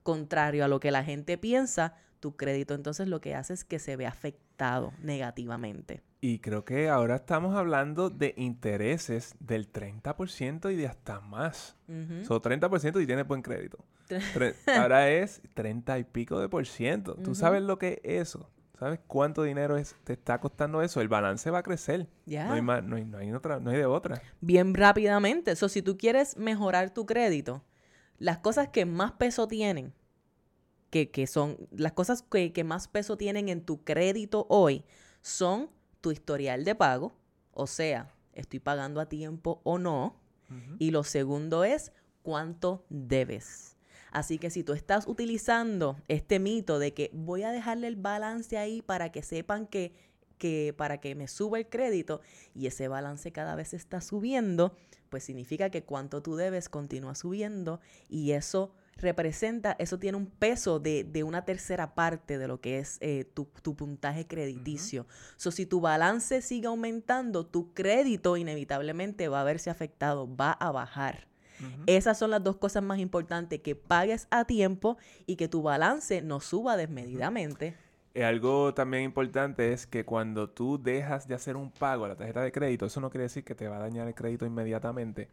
[0.03, 1.95] contrario a lo que la gente piensa,
[2.25, 6.01] tu crédito entonces lo que hace es que se ve afectado negativamente.
[6.23, 11.77] Y creo que ahora estamos hablando de intereses del 30% y de hasta más.
[11.87, 13.77] Son 30% y tienes buen crédito.
[14.75, 17.15] ahora es 30 y pico de por ciento.
[17.17, 18.49] ¿Tú sabes lo que es eso?
[18.79, 21.03] ¿Sabes cuánto dinero es, te está costando eso?
[21.03, 22.09] El balance va a crecer.
[22.25, 24.23] No, hay más, no, hay, no, hay otra, no hay de otra.
[24.41, 25.51] Bien rápidamente.
[25.51, 27.63] Eso, si tú quieres mejorar tu crédito,
[28.17, 29.93] las cosas que más peso tienen
[31.03, 34.85] que, son las cosas que, que, más peso tienen en tu crédito hoy
[35.23, 35.71] son
[36.01, 37.17] tu historial de pago,
[37.53, 40.21] o sea, estoy pagando a tiempo o no,
[40.79, 41.91] y lo segundo es
[42.23, 43.77] cuánto debes.
[44.13, 48.57] Así que si tú estás utilizando este mito de que voy a dejarle el balance
[48.57, 49.93] ahí para que sepan que,
[50.39, 52.21] que para que me suba el crédito
[52.55, 54.77] y ese balance cada vez está subiendo,
[55.09, 60.81] pues significa que cuánto tú debes continúa subiendo y eso representa, eso tiene un peso
[60.81, 65.07] de, una tercera parte de lo que es eh, tu, puntaje crediticio.
[65.37, 70.71] So, si tu balance sigue aumentando, tu crédito inevitablemente va a verse afectado, va a
[70.71, 71.29] bajar.
[71.87, 76.21] Esas son las dos cosas más importantes, que pagues a tiempo y que tu balance
[76.21, 77.75] no suba desmedidamente.
[78.23, 82.43] algo también importante es que cuando tú dejas de hacer un pago a la tarjeta
[82.43, 85.31] de crédito, eso no quiere decir que te va a dañar el crédito inmediatamente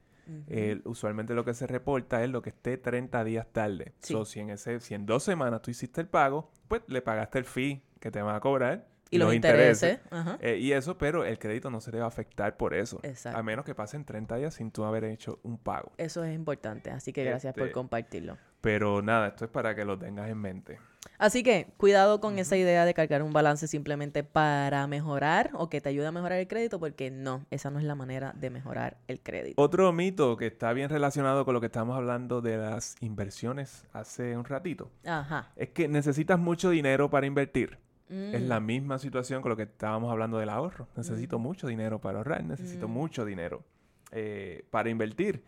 [0.85, 3.93] usualmente lo que se reporta es lo que esté 30 días tarde.
[3.99, 7.45] si, en ese, si en dos semanas tú hiciste el pago, pues le pagaste el
[7.45, 8.87] fee que te van a cobrar.
[9.09, 9.99] Y los, intereses.
[10.39, 13.01] Eh, y eso, pero el crédito no se le va a afectar por eso.
[13.25, 15.91] A menos que pasen 30 días sin tú haber hecho un pago.
[15.97, 18.37] Eso es importante, así que gracias por este, compartirlo.
[18.61, 20.79] Pero nada, esto es para que lo tengas en mente.
[21.21, 25.79] Así que cuidado con esa idea de cargar un balance simplemente para mejorar o que
[25.79, 28.97] te ayude a mejorar el crédito, porque no, esa no es la manera de mejorar
[29.07, 29.61] el crédito.
[29.61, 34.35] Otro mito que está bien relacionado con lo que estamos hablando de las inversiones hace
[34.35, 34.89] un ratito.
[35.05, 35.51] Ajá.
[35.55, 37.77] Es que necesitas mucho dinero para invertir.
[38.09, 38.47] Es Mm.
[38.47, 40.87] la misma situación con lo que estábamos hablando del ahorro.
[40.97, 42.91] Necesito mucho dinero para ahorrar, necesito Mm.
[42.91, 43.63] mucho dinero
[44.11, 45.43] eh, para invertir.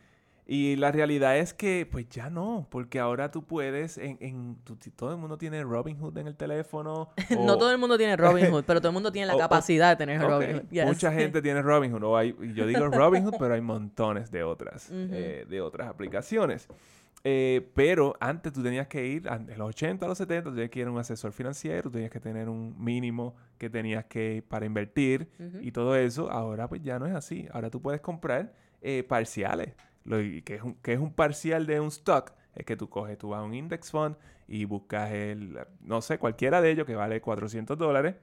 [0.46, 4.78] Y la realidad es que, pues ya no, porque ahora tú puedes, en, en tú-
[4.96, 7.12] todo el mundo tiene Robinhood en el teléfono.
[7.40, 9.92] no todo el mundo tiene Robinhood, pero todo el mundo tiene la o- o- capacidad
[9.92, 10.70] de tener Ok, Robinhood.
[10.70, 10.86] Yes.
[10.86, 12.04] Mucha gente tiene Robinhood.
[12.04, 16.68] O hay, yo digo Robinhood, pero hay montones de otras, eh, de otras aplicaciones.
[17.26, 20.82] Eh, pero antes tú tenías que ir, en los 80, los 70, tú tenías que
[20.82, 25.30] ir a un asesor financiero, tenías que tener un mínimo que tenías que para invertir
[25.40, 25.60] Ujú.
[25.62, 26.30] y todo eso.
[26.30, 27.48] Ahora pues ya no es así.
[27.54, 29.74] Ahora tú puedes comprar eh, parciales.
[30.06, 32.34] Lo, que, es un, que es un parcial de un stock.
[32.56, 34.16] Es que tú coges, tú vas a un index fund
[34.48, 38.16] y buscas el, no sé, cualquiera de ellos que vale 400 dólares.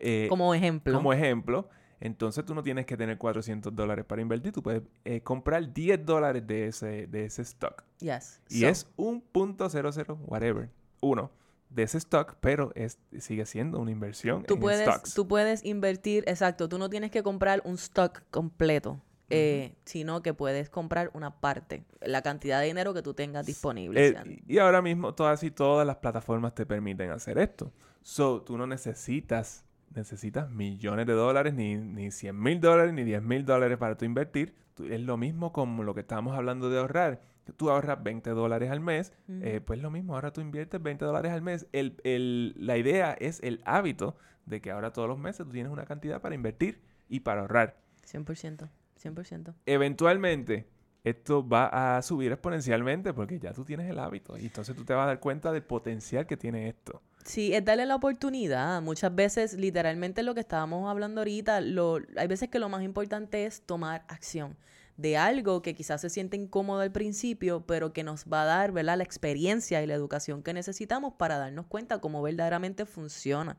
[0.00, 0.94] eh, Como ejemplo.
[0.94, 1.68] como ejemplo,
[2.00, 6.04] entonces tú no tienes que tener 400 dólares para invertir, tú puedes eh, comprar 10
[6.04, 7.84] dólares de ese, de ese stock.
[8.00, 8.40] Yes.
[8.48, 11.30] Y So, es un punto cero cero, whatever, uno
[11.70, 15.14] de ese stock, pero es, sigue siendo una inversión tú en puedes, stocks.
[15.14, 19.00] tú puedes invertir, exacto, tú no tienes que comprar un stock completo,
[19.30, 24.08] eh, sino que puedes comprar una parte, la cantidad de dinero que tú tengas disponible.
[24.08, 27.72] Eh, y ahora mismo todas y todas las plataformas te permiten hacer esto.
[28.02, 29.64] So, tú no necesitas,
[29.94, 34.04] necesitas millones de dólares, ni, ni 100 mil dólares, ni 10 mil dólares para tu
[34.04, 34.54] invertir.
[34.74, 37.20] Tú- es lo mismo como lo que estábamos hablando de ahorrar.
[37.56, 41.30] Tú ahorras 20 dólares al mes, eh, pues lo mismo, ahora tú inviertes 20 dólares
[41.32, 41.66] al mes.
[41.72, 44.16] El, el- la idea es el hábito
[44.46, 47.76] de que ahora todos los meses tú tienes una cantidad para invertir y para ahorrar.
[48.06, 48.68] 100%,
[49.04, 49.54] 100%.
[49.66, 50.66] Eventualmente,
[51.04, 54.94] esto va a subir exponencialmente porque ya tú tienes el hábito y entonces tú te
[54.94, 57.02] vas a dar cuenta del potencial que tiene esto.
[57.24, 58.80] Sí, es darle la oportunidad.
[58.82, 63.46] Muchas veces, literalmente lo que estábamos hablando ahorita, lo, hay veces que lo más importante
[63.46, 64.56] es tomar acción
[64.96, 68.72] de algo que quizás se siente incómodo al principio, pero que nos va a dar,
[68.72, 68.96] ¿verdad?
[68.98, 73.56] La experiencia y la educación que necesitamos para darnos cuenta cómo verdaderamente funciona.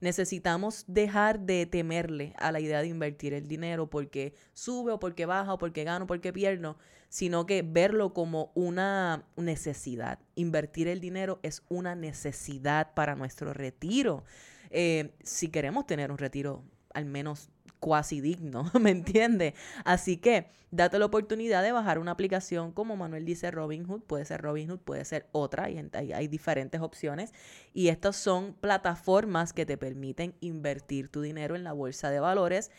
[0.00, 5.26] Necesitamos dejar de temerle a la idea de invertir el dinero porque sube o porque
[5.26, 6.78] baja o porque gano o porque pierdo,
[7.10, 10.18] sino que verlo como una necesidad.
[10.36, 14.24] Invertir el dinero es una necesidad para nuestro retiro.
[14.70, 16.64] Eh, si queremos tener un retiro
[16.94, 17.50] al menos
[17.80, 19.54] cuasi digno, ¿me entiendes?
[19.84, 24.42] Así que date la oportunidad de bajar una aplicación como Manuel dice Robinhood, puede ser
[24.42, 25.78] Robinhood, puede ser otra, y
[26.12, 27.32] hay, diferentes opciones.
[27.72, 32.70] Y estas son plataformas que te permiten invertir tu dinero en la bolsa de valores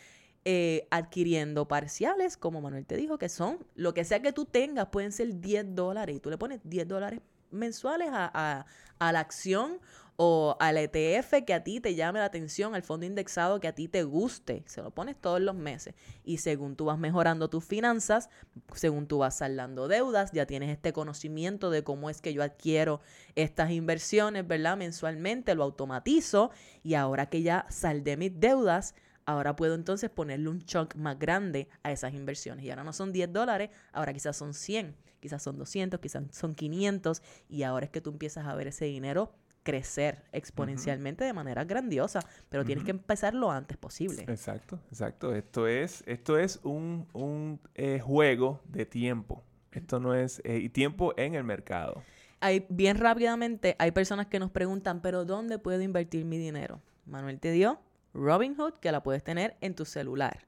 [0.44, 4.88] eh, adquiriendo parciales, como Manuel te dijo, que son lo que sea que tú tengas,
[4.88, 7.20] pueden ser 10 dólares y tú le pones 10 dólares
[7.50, 8.64] mensuales a-
[8.98, 9.80] a la acción
[10.22, 13.74] o al ETF que a ti te llame la atención, al fondo indexado que a
[13.74, 14.62] ti te guste.
[14.66, 15.94] Se lo pones todos los meses.
[16.24, 18.28] Y según tú vas mejorando tus finanzas,
[18.74, 23.00] según tú vas saldando deudas, ya tienes este conocimiento de cómo es que yo adquiero
[23.34, 24.76] estas inversiones, ¿verdad?
[24.76, 26.50] Mensualmente lo automatizo
[26.82, 28.94] y ahora que ya saldé mis deudas,
[29.24, 32.66] ahora puedo entonces ponerle un chunk más grande a esas inversiones.
[32.66, 36.54] Y ahora no son 10 dólares, ahora quizás son 100, quizás son 200, quizás son
[36.54, 41.64] 500 y ahora es que tú empiezas a ver ese dinero crecer exponencialmente de manera
[41.64, 44.22] grandiosa, pero tienes que empezar lo antes posible.
[44.28, 45.34] Exacto, exacto.
[45.34, 49.42] Esto es, esto es un, un, eh, juego de tiempo.
[49.72, 50.40] Esto no es...
[50.44, 52.02] eh, y tiempo en el mercado.
[52.40, 56.80] Hay, bien rápidamente, hay personas que nos preguntan, pero ¿dónde puedo invertir mi dinero?
[57.04, 57.80] Manuel te dio
[58.14, 60.46] Robinhood, que la puedes tener en tu celular.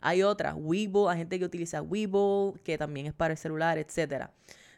[0.00, 4.32] Hay otra, Webull, hay gente que utiliza Webull, que también es para el celular, etcétera.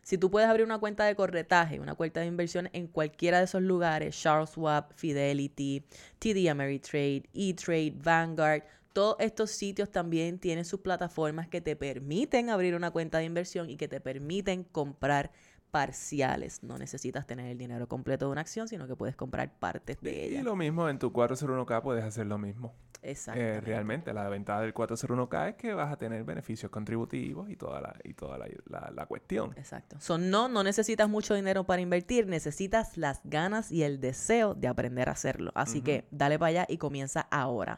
[0.06, 3.46] Si tú puedes abrir una cuenta de corretaje, una cuenta de inversión en cualquiera de
[3.46, 5.82] esos lugares, Charles Schwab, Fidelity,
[6.20, 12.76] TD Ameritrade, E-Trade, Vanguard, todos estos sitios también tienen sus plataformas que te permiten abrir
[12.76, 15.32] una cuenta de inversión y que te permiten comprar
[15.76, 16.62] parciales.
[16.62, 20.10] No necesitas tener el dinero completo de una acción, sino que puedes comprar partes de
[20.10, 20.42] Y ella.
[20.42, 22.72] lo mismo en tu 401k puedes hacer lo mismo.
[23.02, 23.38] Exacto.
[23.38, 27.82] Eh, realmente, la ventaja del 401k es que vas a tener beneficios contributivos y toda
[27.82, 29.52] la, y toda la, la- la cuestión.
[29.58, 29.96] Exacto.
[30.00, 34.68] So, no, no necesitas mucho dinero para invertir, necesitas las ganas y el deseo de
[34.68, 35.52] aprender a hacerlo.
[35.54, 37.76] Así que dale para allá y comienza ahora.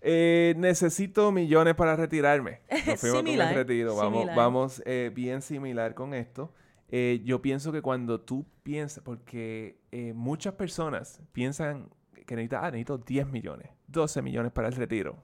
[0.00, 2.60] Eh, necesito millones para retirarme.
[2.86, 3.96] Nos fuimos Similar, con el retiro.
[3.96, 4.36] Vamos, similar.
[4.36, 6.52] vamos eh, bien similar con esto.
[6.90, 11.90] Eh, yo pienso que cuando tú piensas, porque eh, muchas personas piensan
[12.26, 15.16] que necesitas, ah, necesito 10 millones, 12 millones para el retiro.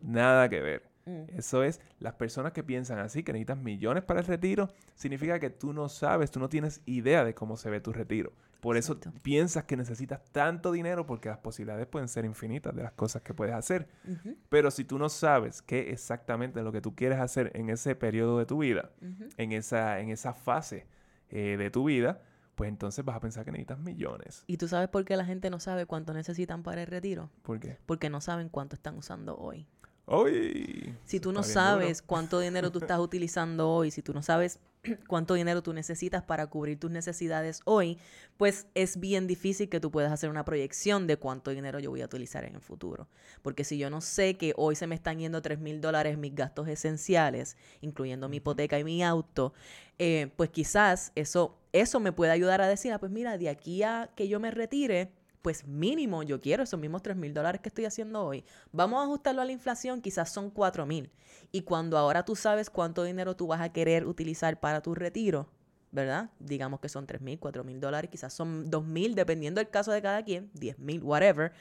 [0.00, 0.88] Nada que ver.
[1.06, 1.38] Mm.
[1.38, 5.50] Eso es, las personas que piensan así, que necesitas millones para el retiro, significa que
[5.50, 8.32] tú no sabes, tú no tienes idea de cómo se ve tu retiro.
[8.60, 12.92] Por eso piensas que necesitas tanto dinero porque las posibilidades pueden ser infinitas de las
[12.92, 13.88] cosas que puedes hacer.
[14.48, 17.94] Pero si tú no sabes qué exactamente es lo que tú quieres hacer en ese
[17.94, 18.90] periodo de tu vida,
[19.36, 20.86] en esa, en esa fase
[21.30, 22.20] eh, de tu vida,
[22.56, 24.42] pues entonces vas a pensar que necesitas millones.
[24.48, 27.30] ¿Y tú sabes por qué la gente no sabe cuánto necesitan para el retiro?
[27.42, 27.78] ¿Por qué?
[27.86, 29.68] Porque no saben cuánto están usando hoy.
[31.04, 31.52] Si tú no duro.
[31.52, 34.58] sabes cuánto dinero tú estás utilizando hoy, si tú no sabes
[35.06, 37.98] cuánto dinero tú necesitas para cubrir tus necesidades hoy,
[38.36, 42.00] pues es bien difícil que tú puedas hacer una proyección de cuánto dinero yo voy
[42.00, 43.08] a utilizar en el futuro.
[43.42, 46.34] Porque si yo no sé que hoy se me están yendo 3 mil dólares mis
[46.34, 49.52] gastos esenciales, incluyendo mi hipoteca y mi auto,
[49.98, 53.82] eh, pues quizás eso, eso me puede ayudar a decir, ah, pues mira, de aquí
[53.82, 55.10] a que yo me retire,
[55.42, 58.44] pues mínimo yo quiero esos mismos 3 mil dólares que estoy haciendo hoy.
[58.72, 61.10] Vamos a ajustarlo a la inflación, quizás son 4 mil.
[61.52, 65.48] Y cuando ahora tú sabes cuánto dinero tú vas a querer utilizar para tu retiro,
[65.90, 66.30] ¿verdad?
[66.38, 69.92] Digamos que son 3 mil, 4 mil dólares, quizás son 2 mil, dependiendo del caso
[69.92, 71.52] de cada quien, 10 mil, whatever.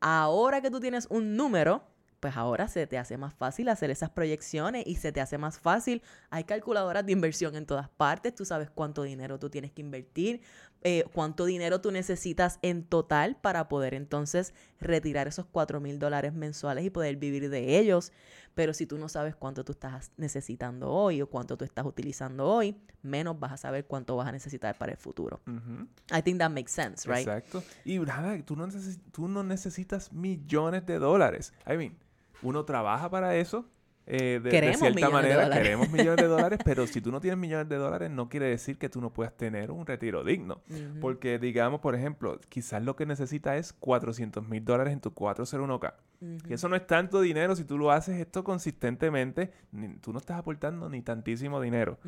[0.00, 1.82] Ahora que tú tienes un número,
[2.24, 5.58] pues ahora se te hace más fácil hacer esas proyecciones y se te hace más
[5.58, 6.02] fácil.
[6.30, 10.40] Hay calculadoras de inversión en todas partes, tú sabes cuánto dinero tú tienes que invertir,
[10.86, 16.34] eh, cuánto dinero tú necesitas en total para poder entonces retirar esos 4 mil dólares
[16.34, 18.12] mensuales y poder vivir de ellos.
[18.54, 22.46] Pero si tú no sabes cuánto tú estás necesitando hoy o cuánto tú estás utilizando
[22.46, 25.40] hoy, menos vas a saber cuánto vas a necesitar para el futuro.
[25.46, 25.88] Ujú.
[26.16, 27.26] I think that makes sense, right?
[27.26, 27.64] Exacto.
[27.84, 28.68] Y nada, tú no,
[29.10, 31.52] tú no necesitas millones de dólares.
[31.66, 31.96] I mean,
[32.42, 33.66] uno trabaja para eso.
[34.06, 37.68] Eh, de- cierta de manera queremos millones de dólares, pero si tú no tienes millones
[37.68, 40.60] de dólares, no quiere decir que tú no puedas tener un retiro digno.
[41.00, 45.94] Porque, digamos, por ejemplo, quizás lo que necesitas es 400 mil dólares en tu 401k.
[46.20, 46.38] Ujú.
[46.48, 49.52] Que eso no es tanto dinero si tú lo haces esto consistentemente.
[49.72, 51.98] ni- tú no estás aportando ni tantísimo dinero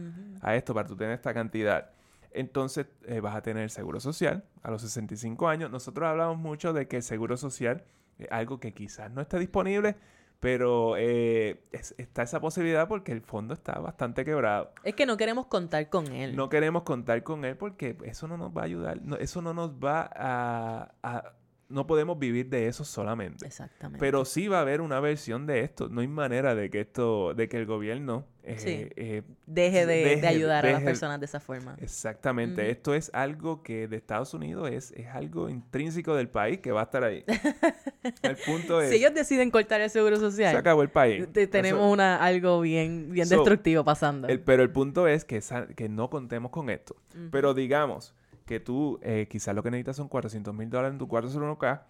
[0.43, 1.91] a esto para tú tener esta cantidad.
[2.33, 5.71] Entonces eh, vas a tener seguro social a los 65 años.
[5.71, 7.85] Nosotros hablamos mucho de que el seguro social
[8.19, 9.97] es algo que quizás no esté disponible,
[10.41, 14.73] pero eh, es- está esa posibilidad porque el fondo está bastante quebrado.
[14.85, 16.37] Es que no queremos contar con él.
[16.37, 19.55] No queremos contar con él porque eso no nos va a ayudar, no- eso no
[19.55, 21.33] nos va a, a-
[21.69, 23.45] No podemos vivir de eso solamente.
[23.45, 23.99] Exactamente.
[23.99, 25.89] Pero sí va a haber una versión de esto.
[25.89, 28.89] No hay manera de que esto, de que el gobierno eh, Sí.
[28.95, 31.77] eh, deje de, de deje- ayudar a las personas de esa forma.
[31.81, 32.71] Exactamente.
[32.71, 36.83] Esto es algo que de Estados Unidos es, es algo intrínseco del país que va
[36.83, 37.25] a estar ahí.
[38.23, 41.27] el punto es, Si ellos deciden cortar el seguro se social, acabó el país.
[41.33, 44.29] te- tenemos Eso- una, algo bien, bien So, destructivo pasando.
[44.29, 45.43] el- pero el punto es que,
[45.75, 46.95] que no contemos con esto.
[47.33, 48.15] Pero digamos
[48.47, 51.83] que tú eh, quizás lo que necesitas son 400 mil dólares en tu 401k,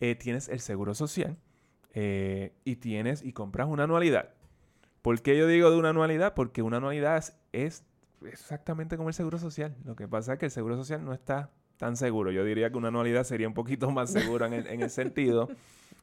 [0.00, 1.36] eh, tienes el seguro social
[1.94, 4.30] eh, y tienes y compras una anualidad.
[5.02, 6.34] ¿Por qué yo digo de una anualidad?
[6.34, 7.84] Porque una anualidad es,
[8.26, 9.76] exactamente como el seguro social.
[9.84, 12.30] Lo que pasa es que el seguro social no está tan seguro.
[12.30, 15.48] Yo diría que una anualidad sería un poquito más segura en el, en el sentido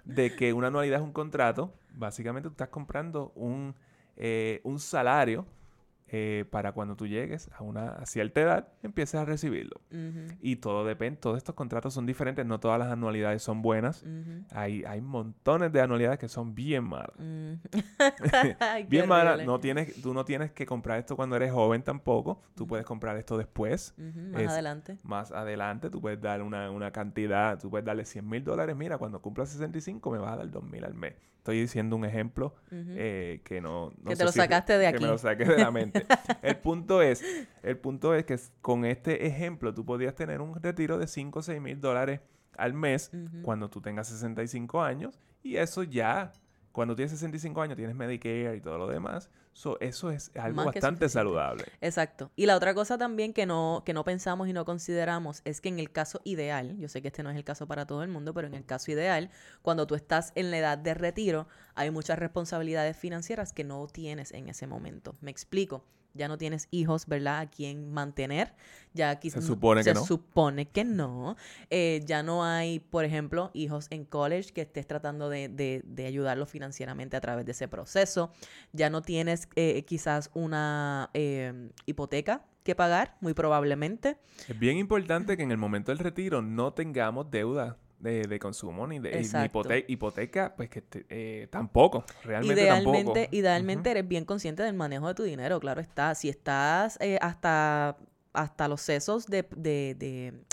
[0.05, 1.73] de que una anualidad es un contrato.
[1.93, 3.75] Básicamente tú estás comprando un,
[4.15, 5.45] eh, un salario
[6.09, 9.81] eh, para cuando tú llegues a una cierta edad, empieces a recibirlo.
[10.41, 14.05] Y todo depende, todos estos contratos son diferentes, no todas las anualidades son buenas.
[14.51, 17.11] Hay, hay montones de anualidades que son bien malas.
[17.17, 22.41] qué Bien malas, no tienes, tú no tienes que comprar esto cuando eres joven tampoco.
[22.55, 23.93] Tú puedes comprar esto después.
[23.97, 24.97] Más es- adelante.
[25.03, 28.75] Más adelante, tú puedes dar una, una cantidad, tú puedes darle 100 mil dólares.
[28.75, 31.15] Mira, cuando cumplas 65 me vas a dar 2 mil al mes.
[31.47, 32.75] Estoy diciendo un ejemplo Ujú.
[32.89, 35.05] eh, que no, no Que sé te lo si sacaste de Que me aquí.
[35.05, 36.05] lo saqué de la mente.
[36.41, 37.23] el punto es,
[37.63, 41.41] el punto es que con este ejemplo tú podrías tener un retiro de 5 o
[41.41, 42.19] 6 mil dólares
[42.57, 43.43] al mes Ujú.
[43.43, 46.33] cuando tú tengas 65 años y eso ya,
[46.77, 49.31] cuando tienes 65 años tienes Medicare y todo lo demás.
[49.51, 51.65] So, eso es algo Más bastante saludable.
[51.81, 52.29] Exacto.
[52.35, 55.69] Y la otra cosa también que no, que no pensamos y no consideramos es que
[55.69, 58.09] en el caso ideal, yo sé que este no es el caso para todo el
[58.09, 59.31] mundo, pero en el caso ideal,
[59.63, 64.31] cuando tú estás en la edad de retiro, hay muchas responsabilidades financieras que no tienes
[64.31, 65.15] en ese momento.
[65.19, 65.83] Me explico.
[66.17, 67.39] Ya no tienes hijos, ¿verdad?
[67.39, 68.53] A quien mantener.
[68.93, 70.05] Ya quizás Se supone que se no.
[70.05, 71.35] supone que no.
[71.69, 76.05] Eh, ya no hay, por ejemplo, hijos en college que estés tratando de, de, de
[76.05, 78.31] ayudarlos financieramente a través de ese proceso.
[78.73, 84.17] Ya no tienes eh, quizás una eh, hipoteca que pagar, muy probablemente.
[84.47, 88.85] Es bien importante que en el momento del retiro no tengamos deuda de, de consumo
[88.87, 89.61] ni de y ni Exacto.
[89.61, 93.13] hipote- hipoteca, pues que te- eh, tampoco, realmente tampoco.
[93.31, 96.13] Idealmente, eres bien consciente del manejo de tu dinero, claro está.
[96.15, 97.97] Si estás eh, hasta,
[98.33, 99.95] hasta los sesos de, de-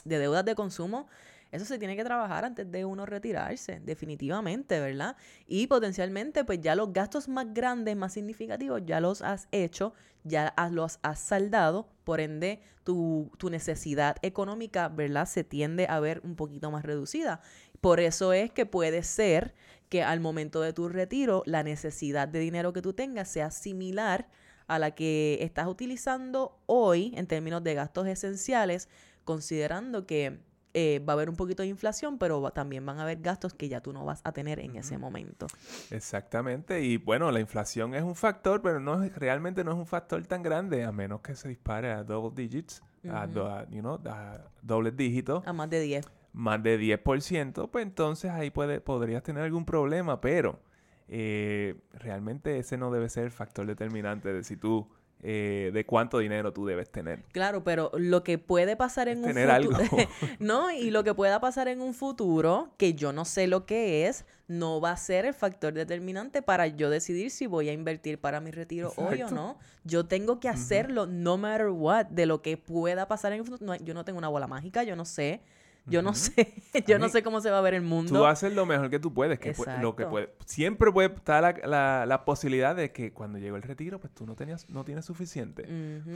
[0.05, 1.07] de deudas de consumo,
[1.55, 5.17] eso se tiene que trabajar antes de uno retirarse, definitivamente, ¿verdad?
[5.47, 9.95] Y potencialmente, pues ya los gastos más grandes, más significativos, ya los has hecho,
[10.25, 15.27] ya los has saldado, por ende, tu, tu necesidad económica, ¿verdad?
[15.27, 17.41] Se tiende a ver un poquito más reducida.
[17.81, 19.55] Por eso es que puede ser
[19.89, 24.29] que al momento de tu retiro, la necesidad de dinero que tú tengas sea similar
[24.67, 28.89] a la que estás utilizando hoy en términos de gastos esenciales,
[29.25, 30.41] considerando que
[30.75, 33.69] eh, va a haber un poquito de inflación, pero también van a haber gastos que
[33.69, 35.47] ya tú no vas a tener en ese momento.
[35.91, 40.27] Exactamente, y bueno, la inflación es un factor, pero no realmente no es un factor
[40.27, 43.27] tan grande, a menos que se dispare a double digits, a,
[43.71, 45.45] you know, a doble dígito.
[45.47, 46.07] A más de 10.
[46.33, 50.59] Más de 10%, pues entonces ahí puede, podrías tener algún problema, pero
[51.07, 54.89] eh, realmente ese no debe ser el factor determinante de si tú
[55.27, 57.25] eh, de cuánto dinero tú debes tener.
[57.33, 59.53] Claro, pero lo que puede pasar en un futuro.
[59.53, 59.73] algo.
[60.39, 64.07] no, y lo que pueda pasar en un futuro, que yo no sé lo que
[64.07, 68.21] es, no va a ser el factor determinante para yo decidir si voy a invertir
[68.21, 69.59] para mi retiro hoy o no.
[69.85, 73.77] Yo tengo que hacerlo no matter what, de lo que pueda pasar en el futuro.
[73.77, 75.41] yo no tengo una bola mágica, yo no sé.
[75.87, 76.55] Yo no sé,
[76.87, 78.13] yo no sé cómo se va a ver el mundo.
[78.13, 82.07] Tú haces lo mejor que tú puedes, que lo que puede, siempre puede estar la,
[82.07, 85.69] la, posibilidad de que cuando llegue el retiro, pues tú no tenías, no tienes suficiente.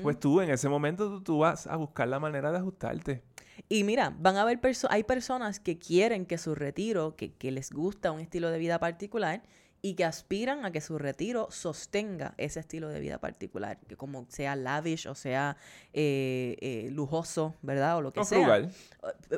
[0.03, 3.23] Pues tú en ese momento tú, vas a buscar la manera de ajustarte.
[3.69, 7.71] Y mira, van a haber hay personas que quieren que su retiro, que, que les
[7.71, 9.43] gusta un estilo de vida particular
[9.81, 14.27] y que aspiran a que su retiro sostenga ese estilo de vida particular, que como
[14.29, 15.57] sea lavish o sea
[15.93, 17.99] eh, eh, lujoso, ¿verdad?
[17.99, 18.69] O lo que sea.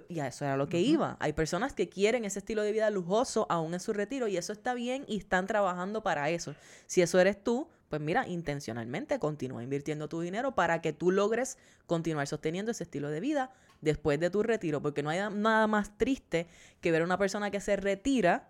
[0.08, 1.16] Y a eso era lo que iba.
[1.20, 4.52] Hay personas que quieren ese estilo de vida lujoso aún en su retiro y eso
[4.52, 6.54] está bien y están trabajando para eso.
[6.86, 11.58] Si eso eres tú, pues mira, intencionalmente continúa invirtiendo tu dinero para que tú logres
[11.86, 15.96] continuar sosteniendo ese estilo de vida después de tu retiro, porque no hay nada más
[15.98, 16.46] triste
[16.80, 18.48] que ver a una persona que se retira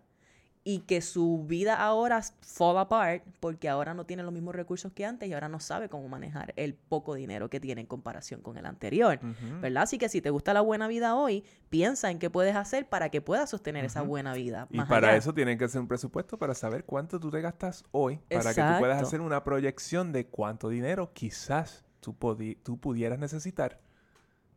[0.63, 5.07] y que su vida ahora fall apart porque ahora no tiene los mismos recursos que
[5.07, 8.59] antes y ahora no sabe cómo manejar el poco dinero que tiene en comparación con
[8.59, 9.19] el anterior,
[9.61, 9.85] ¿verdad?
[9.85, 13.09] Así que si te gusta la buena vida hoy, piensa en qué puedes hacer para
[13.09, 14.67] que puedas sostener esa buena vida.
[14.71, 18.21] y para eso tienen que hacer un presupuesto para saber cuánto tú te gastas hoy,
[18.29, 22.15] para que tú puedas hacer una proyección de cuánto dinero quizás tú,
[22.63, 23.79] tú pudieras necesitar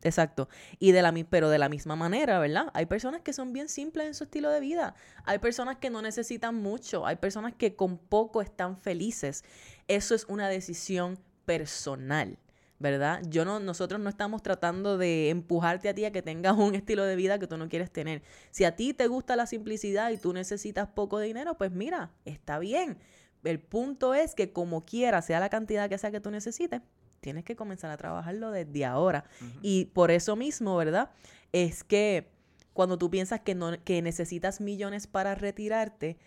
[0.04, 0.48] Exacto.
[0.78, 2.70] Y de la, pero de la misma manera, ¿verdad?
[2.74, 4.94] Hay personas que son bien simples en su estilo de vida.
[5.24, 7.06] Hay personas que no necesitan mucho.
[7.06, 9.44] Hay personas que con poco están felices.
[9.88, 12.38] Eso es una decisión personal.
[12.80, 13.22] ¿verdad?
[13.28, 17.04] Yo no, nosotros no estamos tratando de empujarte a ti a que tengas un estilo
[17.04, 18.22] de vida que tú no quieres tener.
[18.50, 22.58] Si a ti te gusta la simplicidad y tú necesitas poco dinero, pues mira, está
[22.58, 22.98] bien.
[23.42, 26.82] El punto es que como quiera, sea la cantidad que sea que tú necesites,
[27.24, 29.24] tienes que comenzar a trabajarlo desde ahora.
[29.62, 31.10] Y por eso mismo, ¿verdad?
[31.52, 32.28] Es que
[32.74, 36.18] cuando tú piensas que, no, que necesitas millones para retirarte,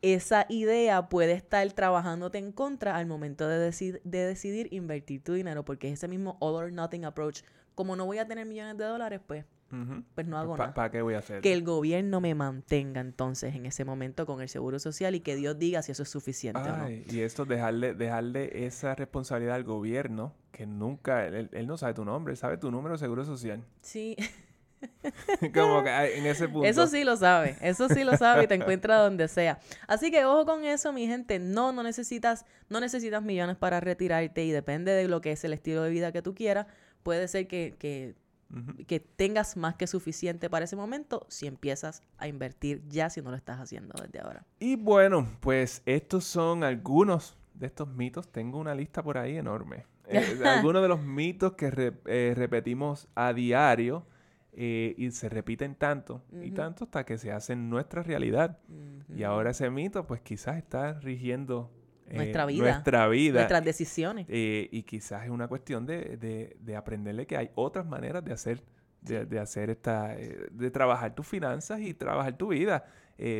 [0.00, 5.62] esa idea puede estar trabajándote en contra al momento de, de decidir invertir tu dinero,
[5.62, 7.42] porque es ese mismo all or nothing approach.
[7.74, 9.44] Como no voy a tener millones de dólares, pues
[10.14, 10.74] pues no hago nada.
[10.74, 11.40] ¿Para qué voy a hacer?
[11.40, 15.34] Que el gobierno me mantenga entonces en ese momento con el seguro social y que
[15.34, 16.88] Dios diga si eso es suficiente o no.
[16.88, 22.34] Y esto, dejarle, dejarle esa responsabilidad al gobierno, que nunca, él, no sabe tu nombre,
[22.34, 23.62] sabe tu número de seguro social.
[23.82, 24.16] Sí.
[25.54, 26.66] Como que en ese punto.
[26.66, 29.58] Eso sí lo sabe, eso sí lo sabe y te encuentra donde sea.
[29.86, 31.38] Así que ojo con eso, mi gente.
[31.38, 35.52] No, no necesitas, no necesitas millones para retirarte y depende de lo que es el
[35.52, 36.66] estilo de vida que tú quieras.
[37.02, 38.14] Puede ser que, que
[38.86, 43.30] que tengas más que suficiente para ese momento si empiezas a invertir ya si no
[43.30, 44.46] lo estás haciendo desde ahora.
[44.60, 48.30] Y bueno, pues estos son algunos de estos mitos.
[48.30, 49.84] Tengo una lista por ahí enorme.
[50.08, 54.06] Eh, algunos de los mitos que eh, repetimos a diario
[54.52, 58.58] eh, y se repiten tanto y tanto hasta que se hacen nuestra realidad.
[59.14, 61.70] Y ahora ese mito pues quizás está rigiendo
[62.10, 62.62] nuestra vida.
[62.62, 63.34] Nuestra vida.
[63.34, 64.26] Nuestras decisiones.
[64.28, 68.62] Y quizás es una cuestión de, de, de, aprenderle que hay otras maneras de hacer,
[69.02, 72.86] de, hacer esta, de trabajar tus finanzas y trabajar tu vida,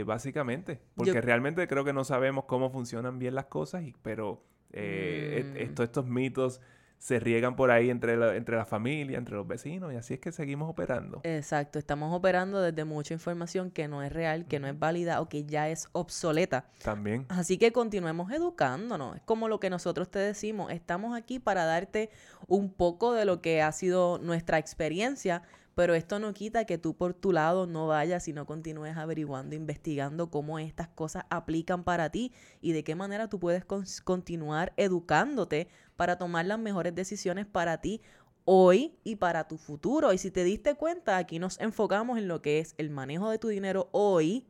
[0.04, 0.82] básicamente.
[0.94, 4.42] Porque realmente creo que no sabemos cómo funcionan bien las cosas, y, pero
[4.72, 5.82] mm.
[5.82, 6.60] estos mitos
[6.98, 10.20] se riegan por ahí entre la, entre la familia, entre los vecinos, y así es
[10.20, 11.20] que seguimos operando.
[11.24, 15.28] Exacto, estamos operando desde mucha información que no es real, que no es válida o
[15.28, 16.66] que ya es obsoleta.
[16.82, 17.26] También.
[17.28, 19.16] Así que continuemos educándonos.
[19.16, 22.10] Es como lo que nosotros te decimos, estamos aquí para darte
[22.48, 25.42] un poco de lo que ha sido nuestra experiencia,
[25.76, 29.54] pero esto no quita que tú por tu lado no vayas y no continúes averiguando,
[29.54, 33.66] investigando cómo estas cosas aplican para ti y de qué manera tú puedes
[34.02, 38.00] continuar educándote para tomar las mejores decisiones para ti
[38.46, 40.14] hoy y para tu futuro.
[40.14, 43.38] Y si te diste cuenta, aquí nos enfocamos en lo que es el manejo de
[43.38, 44.46] tu dinero hoy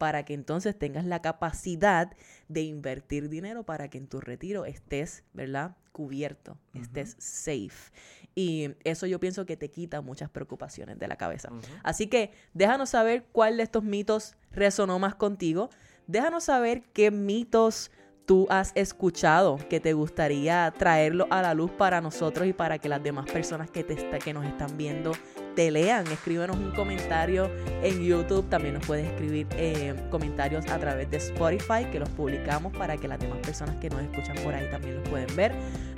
[0.00, 2.10] para que entonces tengas la capacidad
[2.48, 5.76] de invertir dinero para que en tu retiro estés, ¿verdad?
[5.92, 7.92] Cubierto, estés safe.
[8.34, 11.50] Y eso yo pienso que te quita muchas preocupaciones de la cabeza.
[11.82, 15.68] Así que déjanos saber cuál de estos mitos resonó más contigo.
[16.06, 17.90] Déjanos saber qué mitos
[18.24, 22.88] tú has escuchado que te gustaría traerlo a la luz para nosotros y para que
[22.88, 25.12] las demás personas que, te que nos están viendo
[25.54, 26.06] te lean.
[26.06, 27.50] Escríbenos un comentario
[27.82, 28.48] en YouTube.
[28.48, 33.08] También nos puedes escribir eh, comentarios a través de Spotify, que los publicamos para que
[33.08, 35.52] las demás personas que nos escuchan por ahí también los pueden ver.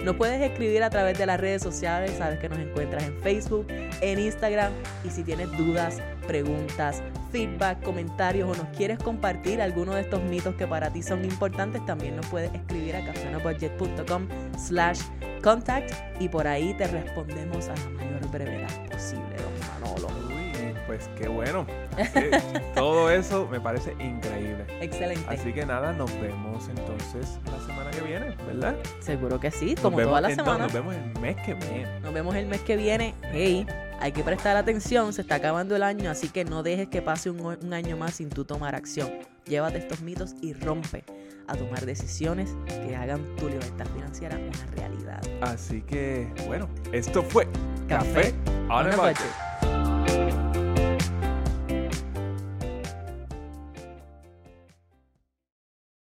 [0.04, 2.12] Nos puedes escribir a través de las redes sociales.
[2.18, 3.66] Sabes que nos encuentras en Facebook,
[4.00, 4.72] en Instagram.
[5.04, 10.54] Y si tienes dudas, preguntas, feedback, comentarios o nos quieres compartir alguno de estos mitos
[10.54, 15.00] que para ti son importantes, también nos puedes escribir a cafenobudget.com slash
[15.42, 20.21] contact y por ahí te respondemos a la mayor brevedad posible, don Manolo.
[20.92, 21.66] Pues qué bueno.
[22.74, 24.66] todo eso me parece increíble.
[24.82, 25.24] Excelente.
[25.26, 28.76] Así que nada, nos vemos entonces la semana que viene, ¿verdad?
[29.00, 30.64] Seguro que sí, como toda la semana.
[30.64, 32.00] Nos vemos el mes que viene.
[32.00, 33.14] Nos vemos el mes que viene.
[33.32, 33.66] Hey,
[34.00, 37.30] hay que prestar atención, se está acabando el año, así que no dejes que pase
[37.30, 39.10] un, un año más sin tú tomar acción.
[39.46, 41.04] Llévate estos mitos y rompe
[41.46, 45.22] a tomar decisiones que hagan tu libertad financiera una realidad.
[45.40, 47.48] Así que, bueno, esto fue
[47.88, 48.34] Café,
[48.68, 50.61] on, a budget.